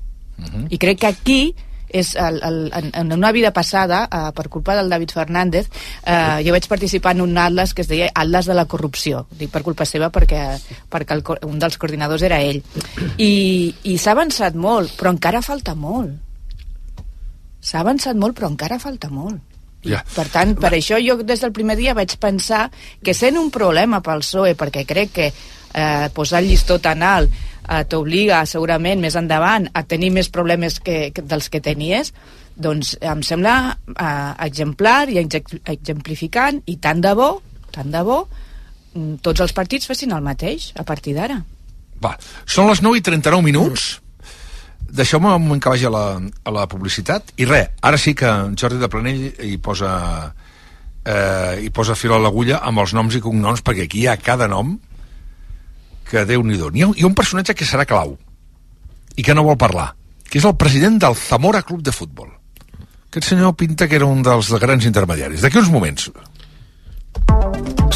[0.70, 1.42] i crec que aquí
[1.90, 5.68] és el, el, en, en una vida passada, eh, per culpa del David Fernández,
[6.06, 9.26] eh, jo vaig participar en un atlas que es deia Atlas de la corrupció.
[9.38, 10.44] Dic per culpa seva perquè,
[10.90, 12.62] perquè el, un dels coordinadors era ell.
[13.18, 16.30] I, i s'ha avançat molt, però encara falta molt.
[17.61, 19.40] S'ha avançat molt, però encara falta molt.
[19.84, 20.02] Ja.
[20.14, 22.66] Per tant, per això jo des del primer dia vaig pensar
[23.04, 27.30] que sent un problema pel PSOE, perquè crec que eh, posar el llistó tan alt
[27.32, 32.12] eh, t'obliga segurament més endavant a tenir més problemes que, que dels que tenies,
[32.61, 33.54] doncs em sembla
[33.94, 37.30] eh, exemplar i exemplificant i tant de bo,
[37.72, 38.20] tant de bo,
[38.92, 41.40] mm, tots els partits fessin el mateix a partir d'ara.
[42.00, 42.14] Va,
[42.48, 43.90] són les 9 i 39 minuts.
[44.91, 47.34] Deixeu-me un moment que vagi a la, a la publicitat.
[47.38, 49.93] I res, ara sí que en Jordi de Planell hi posa,
[51.05, 54.18] eh, hi posa fil a l'agulla amb els noms i cognoms, perquè aquí hi ha
[54.18, 54.76] cada nom
[56.11, 58.16] que déu nhi Hi, ha, hi ha un personatge que serà clau
[59.16, 59.93] i que no vol parlar.
[60.30, 62.30] que és el president del Zamora Club de Futbol.
[63.11, 65.43] Aquest senyor pinta que era un dels grans intermediaris.
[65.43, 66.07] D'aquí uns moments.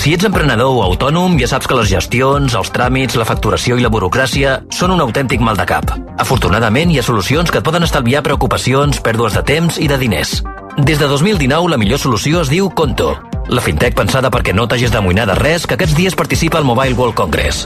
[0.04, 3.84] Si ets emprenedor o autònom, ja saps que les gestions, els tràmits, la facturació i
[3.86, 5.94] la burocràcia són un autèntic mal de cap.
[6.20, 10.34] Afortunadament, hi ha solucions que et poden estalviar preocupacions, pèrdues de temps i de diners.
[10.76, 13.14] Des de 2019, la millor solució es diu Conto.
[13.48, 17.00] La fintech pensada perquè no t'hagis d'amoïnar de res, que aquests dies participa al Mobile
[17.00, 17.64] World Congress.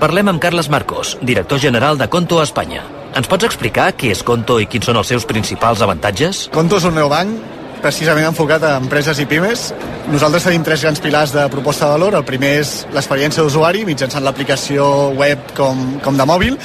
[0.00, 2.86] Parlem amb Carles Marcos, director general de Conto a Espanya.
[3.12, 6.46] Ens pots explicar què és Conto i quins són els seus principals avantatges?
[6.56, 7.52] Conto és un neobanc
[7.84, 9.68] precisament enfocat a empreses i pimes.
[10.08, 12.16] Nosaltres tenim tres grans pilars de proposta de valor.
[12.16, 14.86] El primer és l'experiència d'usuari mitjançant l'aplicació
[15.18, 16.56] web com, com de mòbil.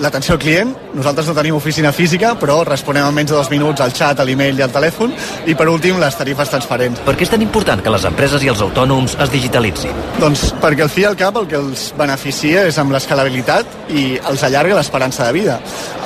[0.00, 3.80] L'atenció al client, nosaltres no tenim oficina física, però responem en menys de dos minuts
[3.80, 5.14] al xat, a l'email i al telèfon.
[5.48, 7.00] I per últim, les tarifes transparents.
[7.06, 9.96] Per què és tan important que les empreses i els autònoms es digitalitzin?
[10.20, 14.04] Doncs perquè al fi i al cap el que els beneficia és amb l'escalabilitat i
[14.28, 15.56] els allarga l'esperança de vida.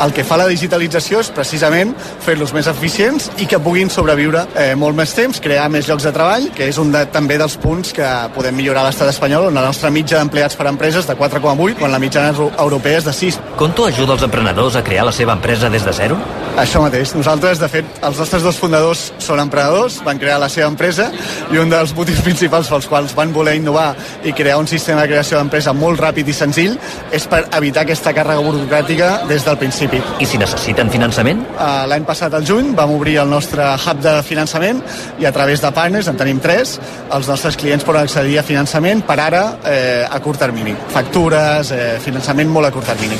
[0.04, 4.74] El que fa la digitalització és precisament fer-los més eficients i que puguin sobreviure eh,
[4.78, 7.94] molt més temps, crear més llocs de treball, que és un de, també dels punts
[7.96, 11.78] que podem millorar a l'estat espanyol, on la nostra mitja d'empleats per empreses de 4,8,
[11.80, 13.40] quan la mitjana europea és de 6.
[13.58, 16.16] Conto ajuda els emprenedors a crear la seva empresa des de zero?
[16.58, 17.12] Això mateix.
[17.14, 21.06] Nosaltres, de fet, els nostres dos fundadors són emprenedors, van crear la seva empresa
[21.52, 23.94] i un dels motius principals pels quals van voler innovar
[24.26, 26.76] i crear un sistema de creació d'empresa molt ràpid i senzill
[27.14, 30.02] és per evitar aquesta càrrega burocràtica des del principi.
[30.20, 31.46] I si necessiten finançament?
[31.54, 34.82] Uh, L'any passat, al juny, vam obrir el nostre hub de finançament
[35.22, 36.78] i a través de partners, en tenim tres,
[37.14, 40.74] els nostres clients poden accedir a finançament per ara eh, a curt termini.
[40.92, 43.18] Factures, eh, finançament molt a curt termini.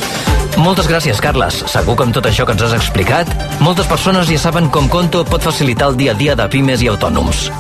[0.59, 1.63] Moltes gràcies, Carles.
[1.71, 3.31] Segur que amb tot això que ens has explicat,
[3.61, 6.91] moltes persones ja saben com Conto pot facilitar el dia a dia de pimes i
[6.91, 7.51] autònoms.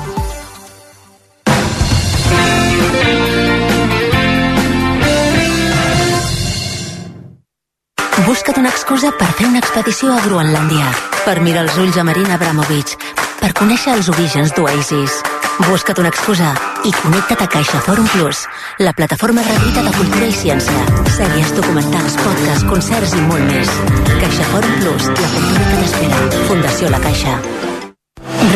[8.27, 10.93] Busca't una excusa per fer una expedició a Groenlàndia,
[11.25, 12.95] per mirar els ulls a Marina Abramovic,
[13.41, 15.40] per conèixer els orígens d'Oasis.
[15.69, 16.55] Busca't una excusa
[16.89, 18.47] i connecta't a Caixa Forum Plus,
[18.81, 20.87] la plataforma gratuïta de cultura i ciència.
[21.17, 23.75] Sèries, documentals, podcasts, concerts i molt més.
[24.23, 26.25] Caixa Forum Plus, la cultura que t'espera.
[26.49, 27.37] Fundació La Caixa.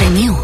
[0.01, 0.44] Renew.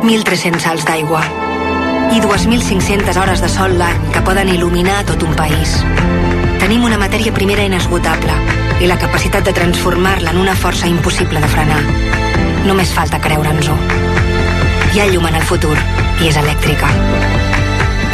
[0.00, 1.20] 1.300 salts d'aigua
[2.10, 5.76] i 2.500 hores de sol l'any que poden il·luminar tot un país.
[6.60, 8.34] Tenim una matèria primera inesgotable
[8.80, 11.80] i la capacitat de transformar-la en una força impossible de frenar.
[12.66, 13.76] Només falta creure'ns-ho.
[14.94, 15.76] Hi ha llum en el futur
[16.20, 16.88] i és elèctrica.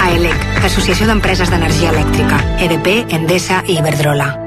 [0.07, 4.46] AELEC, Associació d'Empreses d'Energia Elèctrica, EDP, Endesa i Iberdrola.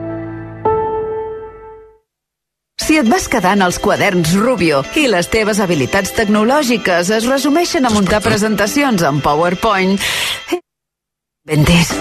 [2.79, 7.93] Si et vas quedant els quaderns Rubio i les teves habilitats tecnològiques es resumeixen a
[7.93, 9.99] muntar presentacions en PowerPoint...
[11.49, 11.91] Ventes.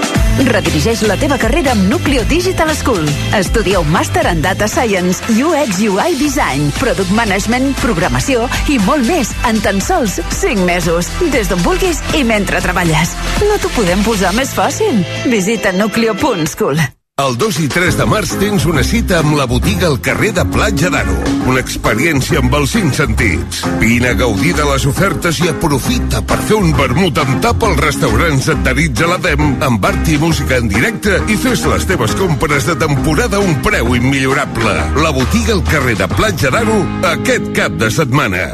[0.46, 3.06] Redirigeix la teva carrera amb Nucleo Digital School.
[3.34, 9.32] Estudia un màster en Data Science, UX UI Design, Product Management, Programació i molt més
[9.48, 11.10] en tan sols 5 mesos.
[11.34, 13.16] Des d'on vulguis i mentre treballes.
[13.48, 15.02] No t'ho podem posar més fàcil.
[15.32, 16.97] Visita nucleo.school.
[17.18, 20.44] El 2 i 3 de març tens una cita amb la botiga al carrer de
[20.54, 21.16] Platja d'Aro.
[21.50, 23.64] Una experiència amb els cinc sentits.
[23.80, 27.82] Vine a gaudir de les ofertes i aprofita per fer un vermut amb tap als
[27.82, 32.14] restaurants adherits a la DEM, amb art i música en directe i fes les teves
[32.22, 34.78] compres de temporada a un preu immillorable.
[35.02, 36.78] La botiga al carrer de Platja d'Aro
[37.16, 38.46] aquest cap de setmana.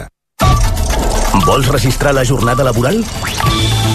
[1.44, 3.04] Vols registrar la jornada laboral?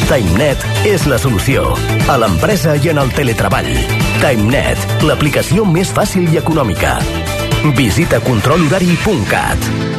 [0.10, 1.68] TimeNet és la solució.
[2.10, 3.70] A l'empresa i en el teletreball.
[4.24, 6.97] TimeNet, l'aplicació més fàcil i econòmica.
[7.78, 9.98] Visita controlhorari.cat.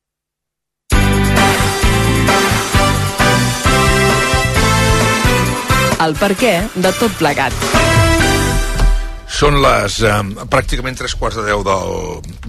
[6.01, 7.53] El per què de tot plegat.
[9.31, 10.13] Són les eh,
[10.49, 11.91] pràcticament tres quarts de deu del,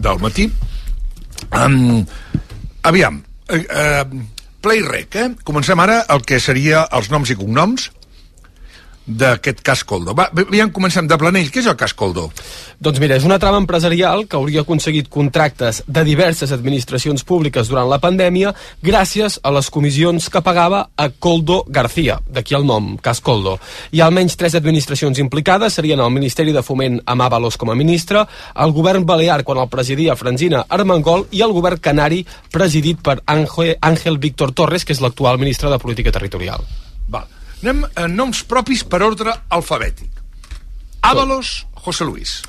[0.00, 0.46] del matí.
[1.53, 2.00] Um,
[2.88, 3.18] aviam,
[3.53, 4.05] eh, eh,
[4.64, 5.28] play rec, eh?
[5.44, 7.90] Comencem ara el que seria els noms i cognoms
[9.07, 10.14] d'aquest cas Coldo.
[10.14, 11.50] Va, aviam, comencem de Planell.
[11.50, 12.28] Què és el cas Coldo?
[12.82, 17.88] Doncs mira, és una trama empresarial que hauria aconseguit contractes de diverses administracions públiques durant
[17.90, 23.20] la pandèmia gràcies a les comissions que pagava a Coldo García, d'aquí el nom, cas
[23.20, 23.59] Coldo.
[23.92, 27.78] Hi ha almenys tres administracions implicades, serien el Ministeri de Foment amb Avalos com a
[27.78, 28.24] ministre,
[28.55, 32.22] el govern balear quan el presidia Franzina Armengol i el govern canari
[32.53, 36.66] presidit per Ángel, Ángel Víctor Torres, que és l'actual ministre de Política Territorial.
[37.09, 37.41] Val.
[37.63, 40.11] Anem a noms propis per ordre alfabètic.
[41.07, 42.41] Ábalos, José Luis.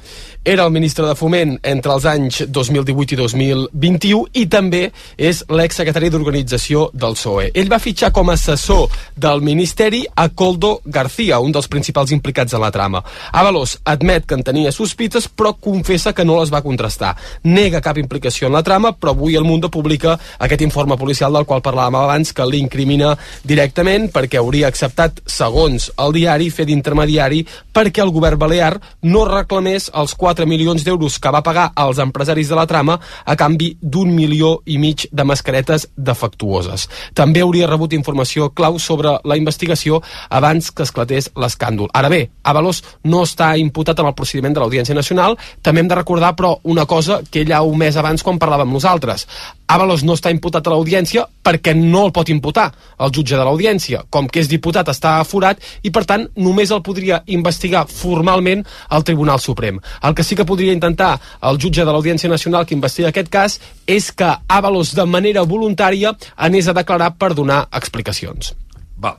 [0.45, 4.81] Era el ministre de Foment entre els anys 2018 i 2021 i també
[5.15, 7.45] és l'exsecretari d'Organització del PSOE.
[7.55, 12.57] Ell va fitxar com a assessor del Ministeri a Coldo García, un dels principals implicats
[12.57, 12.99] en la trama.
[13.31, 17.13] Avalos admet que en tenia sospites, però confessa que no les va contrastar.
[17.47, 21.47] Nega cap implicació en la trama, però avui el Mundo publica aquest informe policial del
[21.47, 23.13] qual parlàvem abans, que l'incrimina
[23.47, 28.73] directament perquè hauria acceptat, segons el diari, fer d'intermediari perquè el govern balear
[29.07, 33.35] no reclamés els 4 milions d'euros que va pagar als empresaris de la trama a
[33.37, 36.87] canvi d'un milió i mig de mascaretes defectuoses.
[37.13, 41.91] També hauria rebut informació clau sobre la investigació abans que esclatés l'escàndol.
[41.93, 45.37] Ara bé, Avalos no està imputat en el procediment de l'Audiència Nacional.
[45.61, 49.27] També hem de recordar, però, una cosa que ell ha omès abans quan parlàvem nosaltres.
[49.73, 52.67] Avalos no està imputat a l'Audiència perquè no el pot imputar
[53.01, 54.03] el jutge de l'Audiència.
[54.13, 58.61] Com que és diputat està aforat i, per tant, només el podria investigar formalment
[58.93, 59.79] al Tribunal Suprem.
[60.05, 63.57] El que sí que podria intentar el jutge de l'Audiència Nacional que investiga aquest cas
[63.89, 68.53] és que Avalos, de manera voluntària, anés a declarar per donar explicacions.
[69.01, 69.17] Val.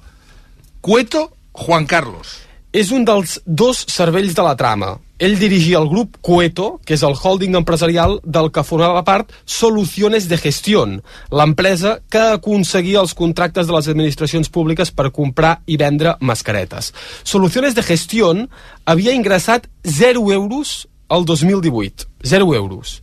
[0.81, 2.44] Cueto, Juan Carlos.
[2.75, 4.97] És un dels dos cervells de la trama.
[5.23, 10.27] Ell dirigia el grup Cueto, que és el holding empresarial del que formava part Soluciones
[10.27, 10.97] de Gestión,
[11.31, 16.91] l'empresa que aconseguia els contractes de les administracions públiques per comprar i vendre mascaretes.
[17.23, 18.49] Soluciones de Gestión
[18.91, 22.11] havia ingressat 0 euros el 2018.
[22.27, 22.97] 0 euros.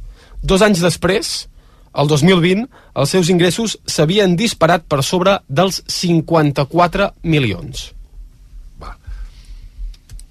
[0.44, 1.32] Dos anys després,
[1.96, 7.94] el 2020, els seus ingressos s'havien disparat per sobre dels 54 milions.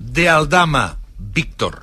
[0.01, 1.76] De Aldama, Víctor.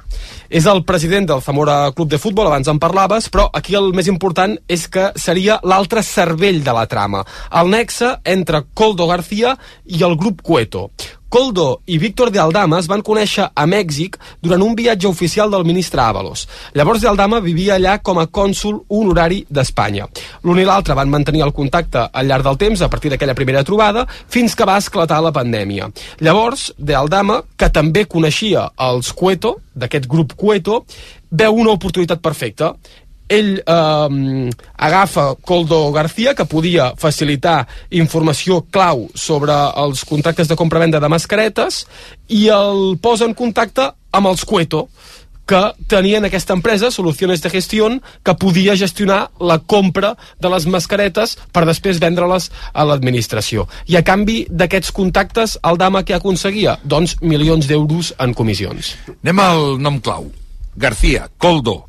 [0.50, 4.10] És el president del Zamora Club de Futbol, abans en parlaves, però aquí el més
[4.10, 7.22] important és que seria l'altre cervell de la trama,
[7.62, 9.54] el nexe entre Coldo García
[9.86, 10.88] i el grup Cueto.
[11.30, 15.66] Coldo i Víctor de Aldama es van conèixer a Mèxic durant un viatge oficial del
[15.68, 16.46] ministre Ábalos.
[16.74, 20.08] Llavors de Aldama vivia allà com a cònsul honorari d'Espanya.
[20.48, 23.66] L'un i l'altre van mantenir el contacte al llarg del temps a partir d'aquella primera
[23.68, 25.92] trobada fins que va esclatar la pandèmia.
[26.24, 30.86] Llavors, de Aldama, que també coneixia els Cueto, d'aquest grup Cueto,
[31.30, 32.72] veu una oportunitat perfecta
[33.28, 41.02] ell eh, agafa Coldo García, que podia facilitar informació clau sobre els contractes de compra-venda
[41.04, 41.86] de mascaretes,
[42.28, 44.88] i el posa en contacte amb els Cueto,
[45.48, 51.38] que tenien aquesta empresa, Soluciones de Gestión, que podia gestionar la compra de les mascaretes
[51.56, 53.66] per després vendre-les a l'administració.
[53.88, 56.76] I a canvi d'aquests contactes, el Dama que aconseguia?
[56.84, 58.98] Doncs milions d'euros en comissions.
[59.24, 60.28] Anem al nom clau.
[60.78, 61.87] García, Coldo,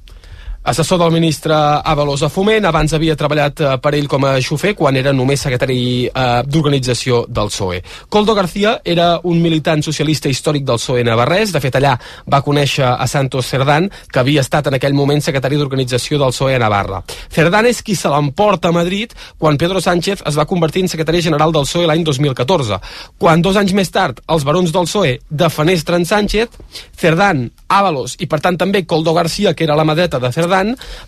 [0.68, 4.74] assessor del ministre Avalos a Foment, abans havia treballat eh, per ell com a xofer
[4.76, 7.78] quan era només secretari eh, d'organització del PSOE.
[8.12, 11.94] Coldo García era un militant socialista històric del PSOE navarrès, de fet allà
[12.28, 16.58] va conèixer a Santos Cerdán, que havia estat en aquell moment secretari d'organització del PSOE
[16.58, 17.00] a Navarra.
[17.32, 21.24] Cerdán és qui se l'emporta a Madrid quan Pedro Sánchez es va convertir en secretari
[21.24, 22.80] general del PSOE l'any 2014.
[23.16, 26.60] Quan dos anys més tard els barons del PSOE defenestren Sánchez,
[26.92, 30.57] Cerdán, Ábalos i per tant també Coldo García, que era la madeta de Cerdán,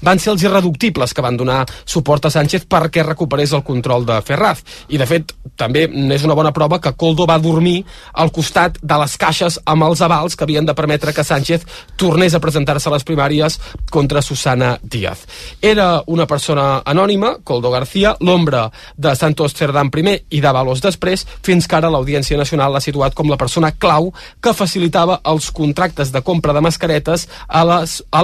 [0.00, 4.20] van ser els irreductibles que van donar suport a Sánchez perquè recuperés el control de
[4.22, 4.62] Ferraz.
[4.88, 7.84] I de fet, també és una bona prova que Coldo va dormir
[8.14, 11.64] al costat de les caixes amb els avals que havien de permetre que Sánchez
[11.96, 13.58] tornés a presentar-se a les primàries
[13.90, 15.26] contra Susana Díaz.
[15.60, 21.66] Era una persona anònima, Coldo García, l'ombra de Santos Cerdán primer i d'Avalos després, fins
[21.66, 26.22] que ara l'Audiència Nacional l'ha situat com la persona clau que facilitava els contractes de
[26.22, 28.22] compra de mascaretes a les- a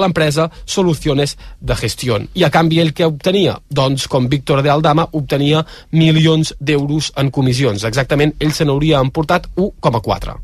[1.16, 2.18] Soluciones de Gestió.
[2.34, 3.58] I a canvi ell què obtenia?
[3.70, 7.84] Doncs, com Víctor de Aldama, obtenia milions d'euros en comissions.
[7.84, 10.36] Exactament, ell se n'hauria emportat 1,4.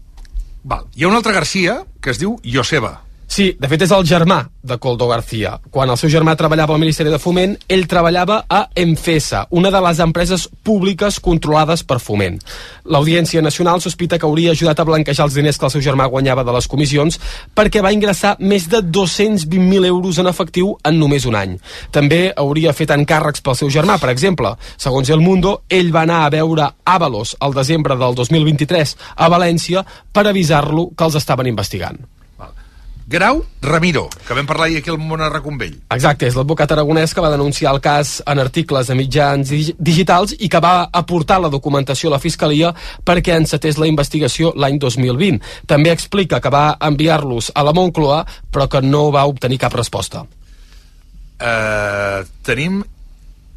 [0.64, 0.86] Val.
[0.94, 3.00] Hi ha un altre Garcia que es diu Joseba.
[3.32, 5.54] Sí, de fet és el germà de Coldo García.
[5.72, 9.80] Quan el seu germà treballava al Ministeri de Foment, ell treballava a Enfesa, una de
[9.80, 12.36] les empreses públiques controlades per Foment.
[12.92, 16.44] L'Audiència Nacional sospita que hauria ajudat a blanquejar els diners que el seu germà guanyava
[16.44, 17.16] de les comissions
[17.56, 21.56] perquè va ingressar més de 220.000 euros en efectiu en només un any.
[21.88, 24.58] També hauria fet encàrrecs pel seu germà, per exemple.
[24.76, 29.88] Segons El Mundo, ell va anar a veure Ábalos al desembre del 2023 a València
[30.12, 32.04] per avisar-lo que els estaven investigant.
[33.06, 35.74] Grau Ramiro, que vam parlar ahir aquí al món a Reconvell.
[35.92, 40.36] Exacte, és l'advocat aragonès que va denunciar el cas en articles de mitjans dig- digitals
[40.38, 42.70] i que va aportar la documentació a la Fiscalia
[43.04, 45.42] perquè encetés la investigació l'any 2020.
[45.66, 50.24] També explica que va enviar-los a la Moncloa però que no va obtenir cap resposta.
[51.42, 52.84] Uh, tenim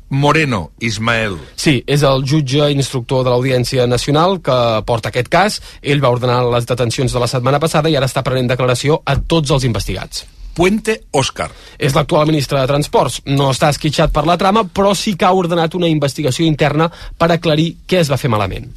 [0.10, 1.38] Moreno, Ismael.
[1.56, 5.60] Sí, és el jutge instructor de l'Audiència Nacional que porta aquest cas.
[5.82, 9.18] Ell va ordenar les detencions de la setmana passada i ara està prenent declaració a
[9.18, 10.26] tots els investigats.
[10.56, 11.50] Puente Òscar.
[11.78, 13.20] És l'actual ministre de Transports.
[13.28, 16.88] No està esquitxat per la trama, però sí que ha ordenat una investigació interna
[17.18, 18.72] per aclarir què es va fer malament.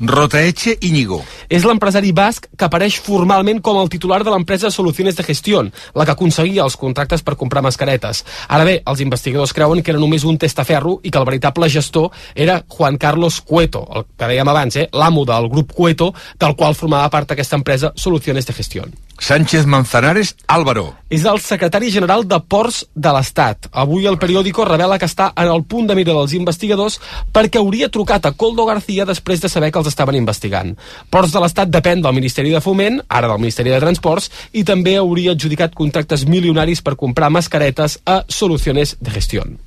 [0.00, 1.20] Rotaeche Íñigo.
[1.52, 6.06] És l'empresari basc que apareix formalment com el titular de l'empresa Soluciones de Gestión, la
[6.06, 8.24] que aconseguia els contractes per comprar mascaretes.
[8.48, 12.10] Ara bé, els investigadors creuen que era només un testaferro i que el veritable gestor
[12.34, 16.74] era Juan Carlos Cueto, el que dèiem abans, eh, l'amo del grup Cueto, del qual
[16.74, 18.96] formava part aquesta empresa Soluciones de Gestión.
[19.20, 20.96] Sánchez Manzanares Álvaro.
[21.12, 23.68] És el secretari general de Ports de l'Estat.
[23.70, 26.98] Avui el periòdico revela que està en el punt de mira dels investigadors
[27.30, 30.72] perquè hauria trucat a Coldo García després de saber que els estaven investigant.
[31.12, 34.96] Ports de l'Estat depèn del Ministeri de Foment, ara del Ministeri de Transports, i també
[34.96, 39.58] hauria adjudicat contractes milionaris per comprar mascaretes a Soluciones de Gestión.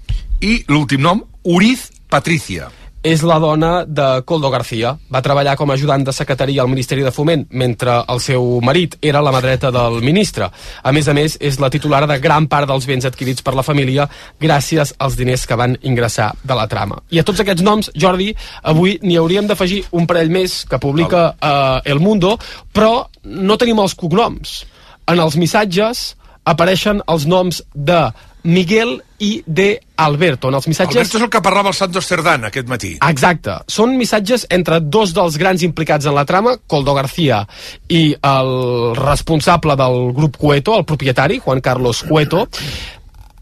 [0.41, 2.71] I l'últim nom, Uriz Patricia.
[3.03, 4.93] És la dona de Coldo García.
[5.11, 8.95] Va treballar com a ajudant de secretaria al Ministeri de Foment, mentre el seu marit
[9.01, 10.47] era la mà dreta del ministre.
[10.81, 13.65] A més a més, és la titular de gran part dels béns adquirits per la
[13.67, 14.07] família
[14.39, 17.01] gràcies als diners que van ingressar de la trama.
[17.11, 18.31] I a tots aquests noms, Jordi,
[18.63, 22.37] avui n'hi hauríem d'afegir un parell més que publica eh, El Mundo,
[22.71, 24.61] però no tenim els cognoms.
[25.11, 26.13] En els missatges
[26.47, 28.05] apareixen els noms de
[28.43, 30.49] Miguel i de Alberto.
[30.51, 30.97] En els missatges...
[30.97, 32.93] Alberto és el que parlava el Santos Cerdán aquest matí.
[33.07, 33.55] Exacte.
[33.71, 37.43] Són missatges entre dos dels grans implicats en la trama, Coldo García
[37.87, 38.51] i el
[38.99, 42.47] responsable del grup Cueto, el propietari, Juan Carlos Cueto.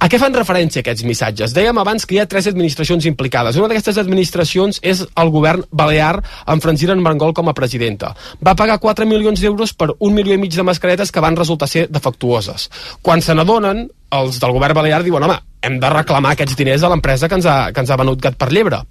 [0.01, 1.51] A què fan referència aquests missatges?
[1.53, 3.59] Dèiem abans que hi ha tres administracions implicades.
[3.59, 6.15] Una d'aquestes administracions és el govern balear
[6.49, 8.09] amb Francina Marangol com a presidenta.
[8.41, 11.69] Va pagar 4 milions d'euros per un milió i mig de mascaretes que van resultar
[11.69, 12.71] ser defectuoses.
[13.05, 13.85] Quan se n'adonen,
[14.17, 17.47] els del govern balear diuen, home, hem de reclamar aquests diners a l'empresa que, ens
[17.47, 18.81] ha, que ens ha venut gat per llebre.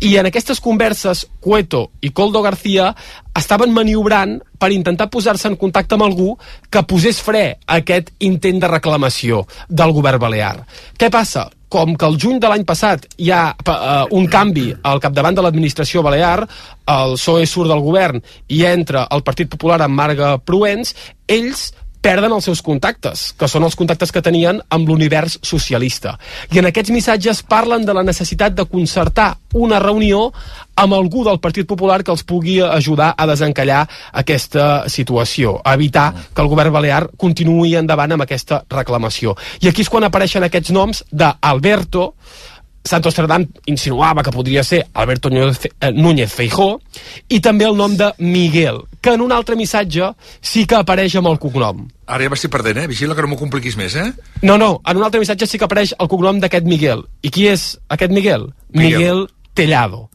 [0.00, 2.90] I en aquestes converses, Cueto i Coldo García
[3.36, 6.34] estaven maniobrant per intentar posar-se en contacte amb algú
[6.70, 10.58] que posés fre a aquest intent de reclamació del govern balear.
[10.98, 11.48] Què passa?
[11.70, 15.44] com que el juny de l'any passat hi ha uh, un canvi al capdavant de
[15.46, 16.42] l'administració balear,
[16.90, 18.18] el PSOE surt del govern
[18.50, 20.96] i entra el Partit Popular amb Marga Pruens,
[21.30, 21.68] ells
[22.00, 26.16] perden els seus contactes, que són els contactes que tenien amb l'univers socialista.
[26.52, 30.30] I en aquests missatges parlen de la necessitat de concertar una reunió
[30.80, 33.82] amb algú del Partit Popular que els pugui ajudar a desencallar
[34.22, 39.36] aquesta situació, a evitar que el govern balear continuï endavant amb aquesta reclamació.
[39.60, 42.14] I aquí és quan apareixen aquests noms d'Alberto,
[42.84, 46.80] Santos Cerdán insinuava que podria ser Alberto Núñez Feijó
[47.28, 51.28] i també el nom de Miguel, que en un altre missatge sí que apareix amb
[51.28, 51.82] el cognom.
[52.06, 52.86] Ara ja m'estic perdent, eh?
[52.90, 54.08] Vigila que no m'ho compliquis més, eh?
[54.42, 57.04] No, no, en un altre missatge sí que apareix el cognom d'aquest Miguel.
[57.22, 58.48] I qui és aquest Miguel?
[58.72, 60.08] Miguel, Miguel Tellado,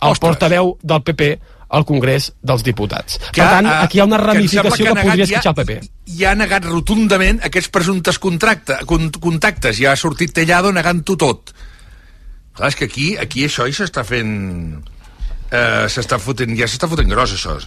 [0.00, 0.18] el Ostres.
[0.30, 1.30] portaveu del PP
[1.68, 3.18] al Congrés dels Diputats.
[3.30, 5.18] Que, per tant, uh, aquí hi ha una que ramificació que, que ha podria negat
[5.18, 5.92] ja- esquitxar el PP.
[6.16, 9.76] Ja ha negat rotundament aquests presumptes contracte, con, contactes.
[9.82, 11.50] Ja ha sortit Tellado negant-ho tot.
[12.56, 14.32] Clar, és que aquí, aquí això ja s'està fent...
[15.52, 17.58] Eh, s'està fotent, ja s'està fotent gros, això.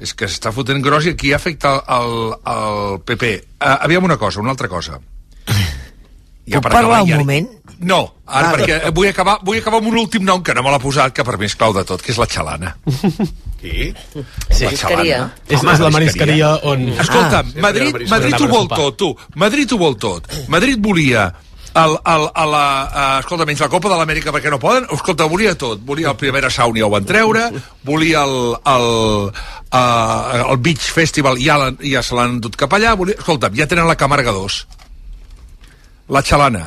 [0.00, 2.14] És que s'està fotent gros i aquí afecta el,
[2.54, 3.34] el PP.
[3.60, 4.96] Uh, aviam una cosa, una altra cosa.
[6.50, 7.48] Puc parlar un moment?
[7.80, 8.54] No, ara Ah.
[8.56, 11.22] perquè vull acabar, vull acabar amb un últim nom que no me l'ha posat, que
[11.24, 12.74] per mi és clau de tot, que és la xalana.
[13.60, 13.92] Sí.
[14.64, 15.30] La xalana.
[15.48, 16.88] És, és la marisqueria on...
[16.98, 17.60] Escolta, Ah.
[17.68, 18.42] Madrid, Madrid sí.
[18.44, 19.12] ho vol tot, tu.
[19.36, 20.26] Madrid ho vol tot.
[20.48, 21.28] Madrid volia
[21.74, 25.28] el, el, a la, a, escolta, menys la Copa de l'Amèrica perquè no poden, escolta,
[25.30, 25.82] volia tot.
[25.86, 27.46] Volia el Primera Sauna, ja ho van treure,
[27.86, 28.36] volia el,
[28.72, 28.88] el,
[29.30, 33.88] uh, el Beach Festival, ja, ja se l'han dut cap allà, volia, escolta, ja tenen
[33.88, 34.60] la Camarga 2.
[36.10, 36.66] La Xalana.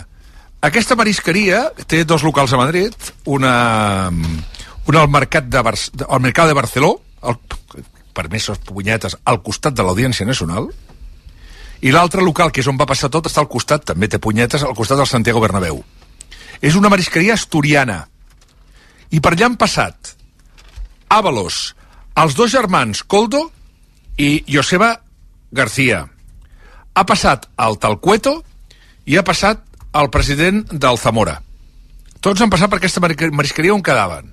[0.63, 2.95] Aquesta marisqueria té dos locals a Madrid,
[3.27, 3.55] una,
[4.87, 5.75] una al mercat de, Bar
[6.07, 6.93] al mercat de Barceló,
[7.27, 7.35] el,
[8.15, 10.69] per més punyetes, al costat de l'Audiència Nacional,
[11.83, 14.63] I l'altre local, que és on va passar tot, està al costat, també té punyetes,
[14.63, 15.81] al costat del Santiago Bernabéu.
[16.63, 18.05] És una marisqueria asturiana.
[19.11, 20.13] I per allà han passat
[21.13, 21.75] Ábalos,
[22.17, 23.43] els dos germans Coldo
[24.17, 24.95] i Joseba
[25.51, 26.07] García.
[26.95, 28.39] Ha passat el Talcueto
[29.05, 29.61] i ha passat
[29.93, 31.35] el president del Zamora.
[32.23, 34.31] Tots han passat per aquesta marisqueria on quedaven.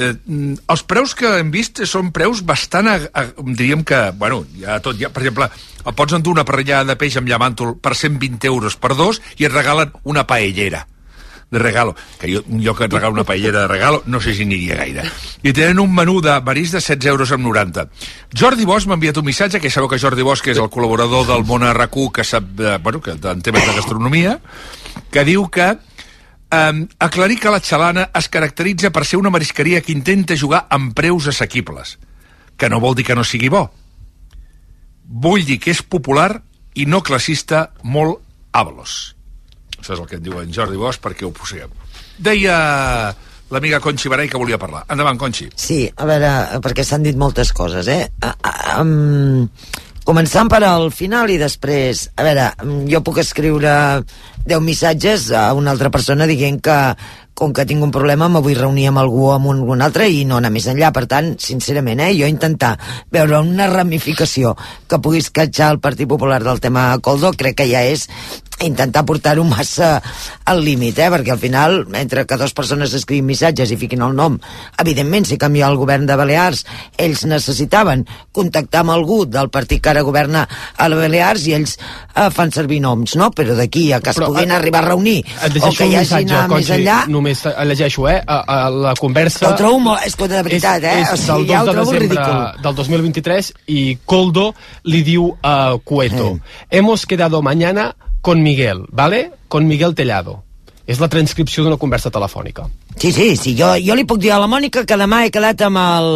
[0.00, 4.46] Eh, mm, els preus que hem vist són preus bastant, a, a, diríem que, bueno,
[4.56, 5.50] ja tot, ja, per exemple,
[5.96, 9.52] pots endur una parrillada de peix amb llamàntol per 120 euros per dos i et
[9.52, 10.86] regalen una paellera
[11.50, 14.44] de regalo, que jo, jo que et regalo una paellera de regalo, no sé si
[14.46, 15.04] aniria gaire.
[15.42, 17.88] I tenen un menú de marisc de 16 euros amb 90.
[18.38, 21.44] Jordi Bosch m'ha enviat un missatge, que sabeu que Jordi Bosch és el col·laborador del
[21.48, 24.38] món RAC1 que sap, de, bueno, que en temes de gastronomia,
[25.10, 25.74] que diu que
[26.50, 30.94] eh, aclarir que la xalana es caracteritza per ser una marisqueria que intenta jugar amb
[30.94, 31.98] preus assequibles,
[32.56, 33.68] que no vol dir que no sigui bo.
[35.10, 36.42] Vull dir que és popular
[36.74, 38.20] i no classista molt
[38.52, 39.16] avalos.
[39.80, 41.72] Això és el que et diu en Jordi Bosch perquè ho posem.
[42.20, 42.56] Deia
[43.50, 44.84] l'amiga Conxi Barai que volia parlar.
[44.92, 45.48] Endavant, Conxi.
[45.58, 46.30] Sí, a veure,
[46.62, 48.04] perquè s'han dit moltes coses, eh?
[48.22, 49.48] A, a, um,
[50.04, 52.08] començant per al final i després...
[52.16, 53.72] A veure, mm, jo puc escriure
[54.46, 56.78] 10 missatges a una altra persona dient que
[57.40, 60.10] com que tinc un problema me vull reunir amb algú o amb un, algun altre
[60.12, 60.90] i no anar més enllà.
[60.92, 62.74] Per tant, sincerament, eh, jo intentar
[63.12, 64.52] veure una ramificació
[64.86, 68.10] que pugui escatxar el Partit Popular del tema Coldo crec que ja és
[68.64, 70.02] intentar portar-ho massa
[70.44, 71.08] al límit, eh?
[71.10, 74.36] perquè al final, entre que dues persones escrivin missatges i fiquin el nom,
[74.82, 76.64] evidentment, si canvia el govern de Balears,
[77.00, 78.04] ells necessitaven
[78.36, 80.46] contactar amb algú del partit que ara governa
[80.76, 83.30] a les Balears i ells eh, fan servir noms, no?
[83.36, 86.20] Però d'aquí a que es Però, puguin eh, arribar a reunir o que hi hagi
[86.20, 88.18] missatge, anar més enllà, només el llegeixo, eh?
[88.26, 89.48] A, a la conversa...
[89.50, 90.98] Ho trobo molt- és que de veritat, eh?
[91.02, 92.62] És, O és sigui, del ja 2 ho de trobo desembre ridícul.
[92.62, 94.50] del 2023 i Coldo
[94.84, 96.38] li diu a Cueto
[96.70, 99.32] hemos quedado mañana con Miguel, ¿vale?
[99.48, 100.44] Con Miguel Tellado.
[100.90, 102.64] És la transcripció d'una conversa telefònica.
[102.98, 105.60] Sí, sí, sí, jo, jo li puc dir a la Mònica que demà he quedat
[105.62, 106.08] amb el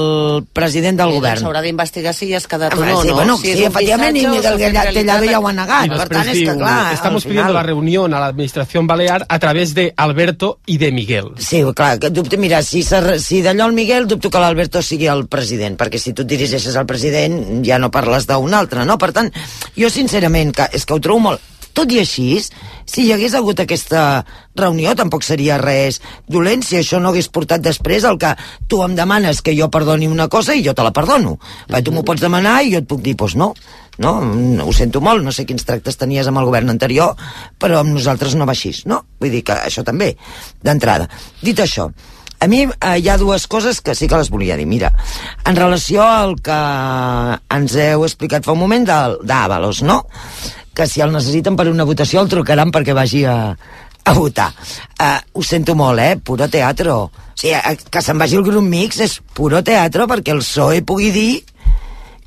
[0.57, 1.45] president del govern.
[1.45, 3.15] S'haurà d'investigar si hi has quedat o Home, no, sí, no?
[3.21, 5.95] bueno, si sí, efectivament, i o Miguel Tellado ja ho ha negat.
[5.95, 9.39] Per tant, és que diu, clar, estamos pidiendo la reunión a la administración balear a
[9.39, 11.31] través de Alberto y de Miguel.
[11.39, 15.29] Sí, clar, que dubte, mira, si, si d'allò el Miguel, dubto que l'Alberto sigui el
[15.31, 18.99] president, perquè si tu et dirigeixes al president ja no parles d'un altre, no?
[18.99, 19.31] Per tant,
[19.79, 21.51] jo sincerament, que, és que ho trobo molt...
[21.75, 22.39] Tot i així,
[22.87, 24.25] si hi hagués hagut aquesta
[24.57, 26.01] reunió, tampoc seria res
[26.31, 28.31] dolent si això no hagués portat després el que
[28.70, 31.35] tu em demanes que jo perdoni una cosa i jo te la perdono.
[31.66, 33.53] Perquè tu m'ho pots demanar i jo et puc dir, doncs no,
[33.99, 34.14] no,
[34.64, 37.14] ho sento molt, no sé quins tractes tenies amb el govern anterior,
[37.59, 39.03] però amb nosaltres no va així, no?
[39.20, 40.14] Vull dir que això també,
[40.62, 41.11] d'entrada.
[41.43, 41.91] Dit això,
[42.45, 44.66] a mi eh, hi ha dues coses que sí que les volia dir.
[44.68, 44.91] Mira,
[45.49, 46.59] en relació al que
[47.57, 50.03] ens heu explicat fa un moment d'Àvalos, no?
[50.75, 53.37] Que si el necessiten per una votació el trucaran perquè vagi a,
[54.05, 54.51] a votar.
[54.99, 56.16] Uh, ho sento molt, eh?
[56.18, 56.97] Puro teatro.
[57.07, 60.83] O sigui, eh, que se'n vagi el grup mix és puro teatro perquè el PSOE
[60.87, 61.45] pugui dir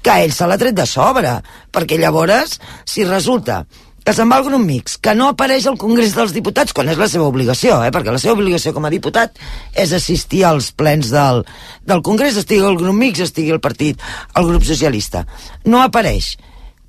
[0.02, 1.38] que ell se l'ha tret de sobre.
[1.74, 3.66] Perquè llavors, si resulta
[4.08, 6.96] que se'n va al grup mix, que no apareix al Congrés dels Diputats, quan és
[6.96, 7.92] la seva obligació, eh?
[7.92, 9.36] perquè la seva obligació com a diputat
[9.76, 11.42] és assistir als plens del,
[11.84, 14.00] del Congrés, estigui el grup mix, estigui el partit,
[14.40, 15.26] el grup socialista.
[15.68, 16.38] No apareix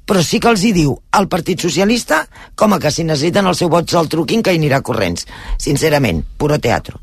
[0.08, 2.22] però sí que els hi diu al Partit Socialista
[2.56, 5.26] com a que si necessiten el seu vot se'l truquin que hi anirà corrents.
[5.60, 6.96] Sincerament, puro teatro.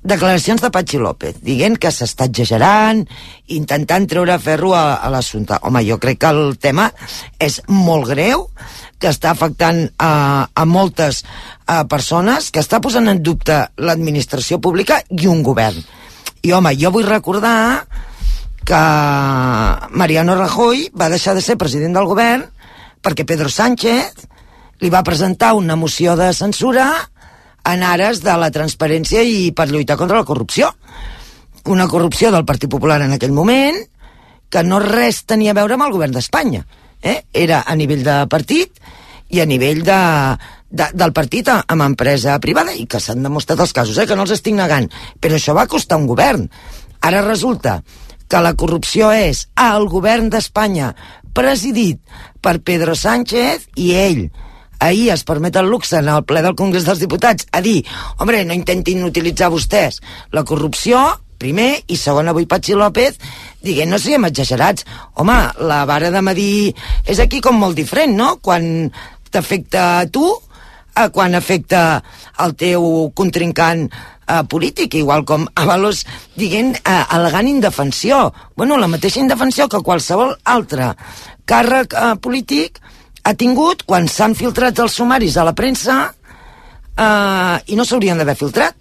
[0.00, 3.02] Declaracions de Patxi López, dient que s'està exagerant,
[3.52, 5.58] intentant treure ferro a, a l'assumpte.
[5.60, 6.86] Home, jo crec que el tema
[7.36, 8.46] és molt greu,
[8.96, 11.20] que està afectant a, a moltes
[11.68, 15.84] a persones, que està posant en dubte l'administració pública i un govern.
[16.48, 17.84] I home, jo vull recordar
[18.64, 18.80] que
[19.90, 22.46] Mariano Rajoy va deixar de ser president del govern
[23.00, 24.26] perquè Pedro Sánchez
[24.80, 26.90] li va presentar una moció de censura
[27.68, 30.70] en ares de la transparència i per lluitar contra la corrupció.
[31.68, 33.76] Una corrupció del Partit Popular en aquell moment
[34.50, 36.64] que no res tenia a veure amb el govern d'Espanya.
[37.02, 37.20] Eh?
[37.32, 38.80] Era a nivell de partit
[39.30, 40.00] i a nivell de,
[40.70, 44.08] de, del partit amb empresa privada i que s'han demostrat els casos, eh?
[44.08, 44.88] que no els estic negant.
[45.20, 46.48] Però això va costar un govern.
[47.06, 47.78] Ara resulta
[48.30, 50.92] que la corrupció és al govern d'Espanya
[51.34, 51.98] presidit
[52.42, 54.22] per Pedro Sánchez i ell
[54.80, 57.82] ahir es permet el luxe en el ple del Congrés dels Diputats a dir,
[58.18, 60.00] hombre, no intentin utilitzar vostès
[60.32, 61.02] la corrupció,
[61.40, 63.18] primer, i segon, avui Patxi López
[63.64, 64.84] dient, no siguem exagerats.
[65.20, 66.74] Home, la vara de medir
[67.08, 68.34] és aquí com molt diferent, no?
[68.44, 68.90] Quan
[69.32, 70.26] t'afecta a tu,
[70.96, 72.02] a quan afecta
[72.44, 73.86] el teu contrincant
[74.30, 76.04] eh, polític, igual com Avalos
[76.38, 78.32] dient, eh, al·legant indefensió.
[78.56, 80.94] Bueno, la mateixa indefensió que qualsevol altre
[81.50, 82.78] càrrec eh, polític
[83.24, 85.98] ha tingut quan s'han filtrat els sumaris a la premsa
[86.96, 88.76] eh, i no s'haurien d'haver filtrat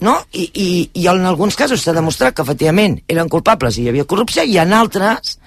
[0.00, 0.18] no?
[0.32, 4.08] I, i, i en alguns casos s'ha demostrat que efectivament eren culpables i hi havia
[4.08, 5.38] corrupció i en altres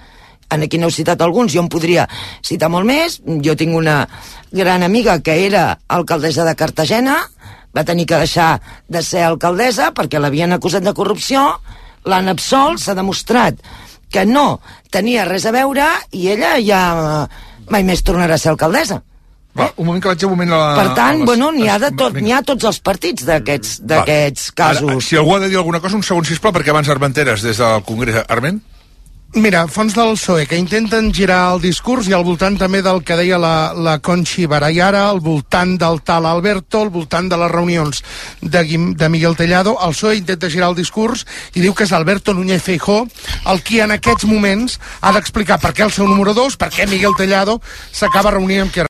[0.50, 2.08] en aquí n'heu citat alguns, jo en podria
[2.42, 4.00] citar molt més, jo tinc una
[4.50, 7.20] gran amiga que era alcaldessa de Cartagena
[7.76, 11.44] va tenir que deixar de ser alcaldessa perquè l'havien acusat de corrupció
[12.08, 13.58] l'han absolt, s'ha demostrat
[14.10, 14.60] que no
[14.90, 16.80] tenia res a veure i ella ja
[17.70, 19.02] mai més tornarà a ser alcaldessa
[19.58, 20.74] Va, un moment que vaig un moment a la...
[20.78, 24.86] per tant, les- bueno, n'hi ha, de tot, n'hi ha tots els partits d'aquests casos.
[24.92, 27.58] Ara, si algú ha de dir alguna cosa, un segon, sisplau, perquè abans Armenteres, des
[27.58, 28.20] del Congrés...
[28.30, 28.60] Arment?
[29.34, 33.14] Mira, fons del PSOE, que intenten girar el discurs i al voltant també del que
[33.14, 38.02] deia la, la Conxi Barayara, al voltant del tal Alberto, al voltant de les reunions
[38.42, 38.64] de,
[38.98, 41.22] de Miguel Tellado, el PSOE intenta girar el discurs
[41.54, 43.04] i diu que és Alberto Núñez Feijó
[43.46, 46.88] el qui en aquests moments ha d'explicar per què el seu número 2, per què
[46.90, 47.60] Miguel Tellado
[47.94, 48.82] s'acaba reunint amb qui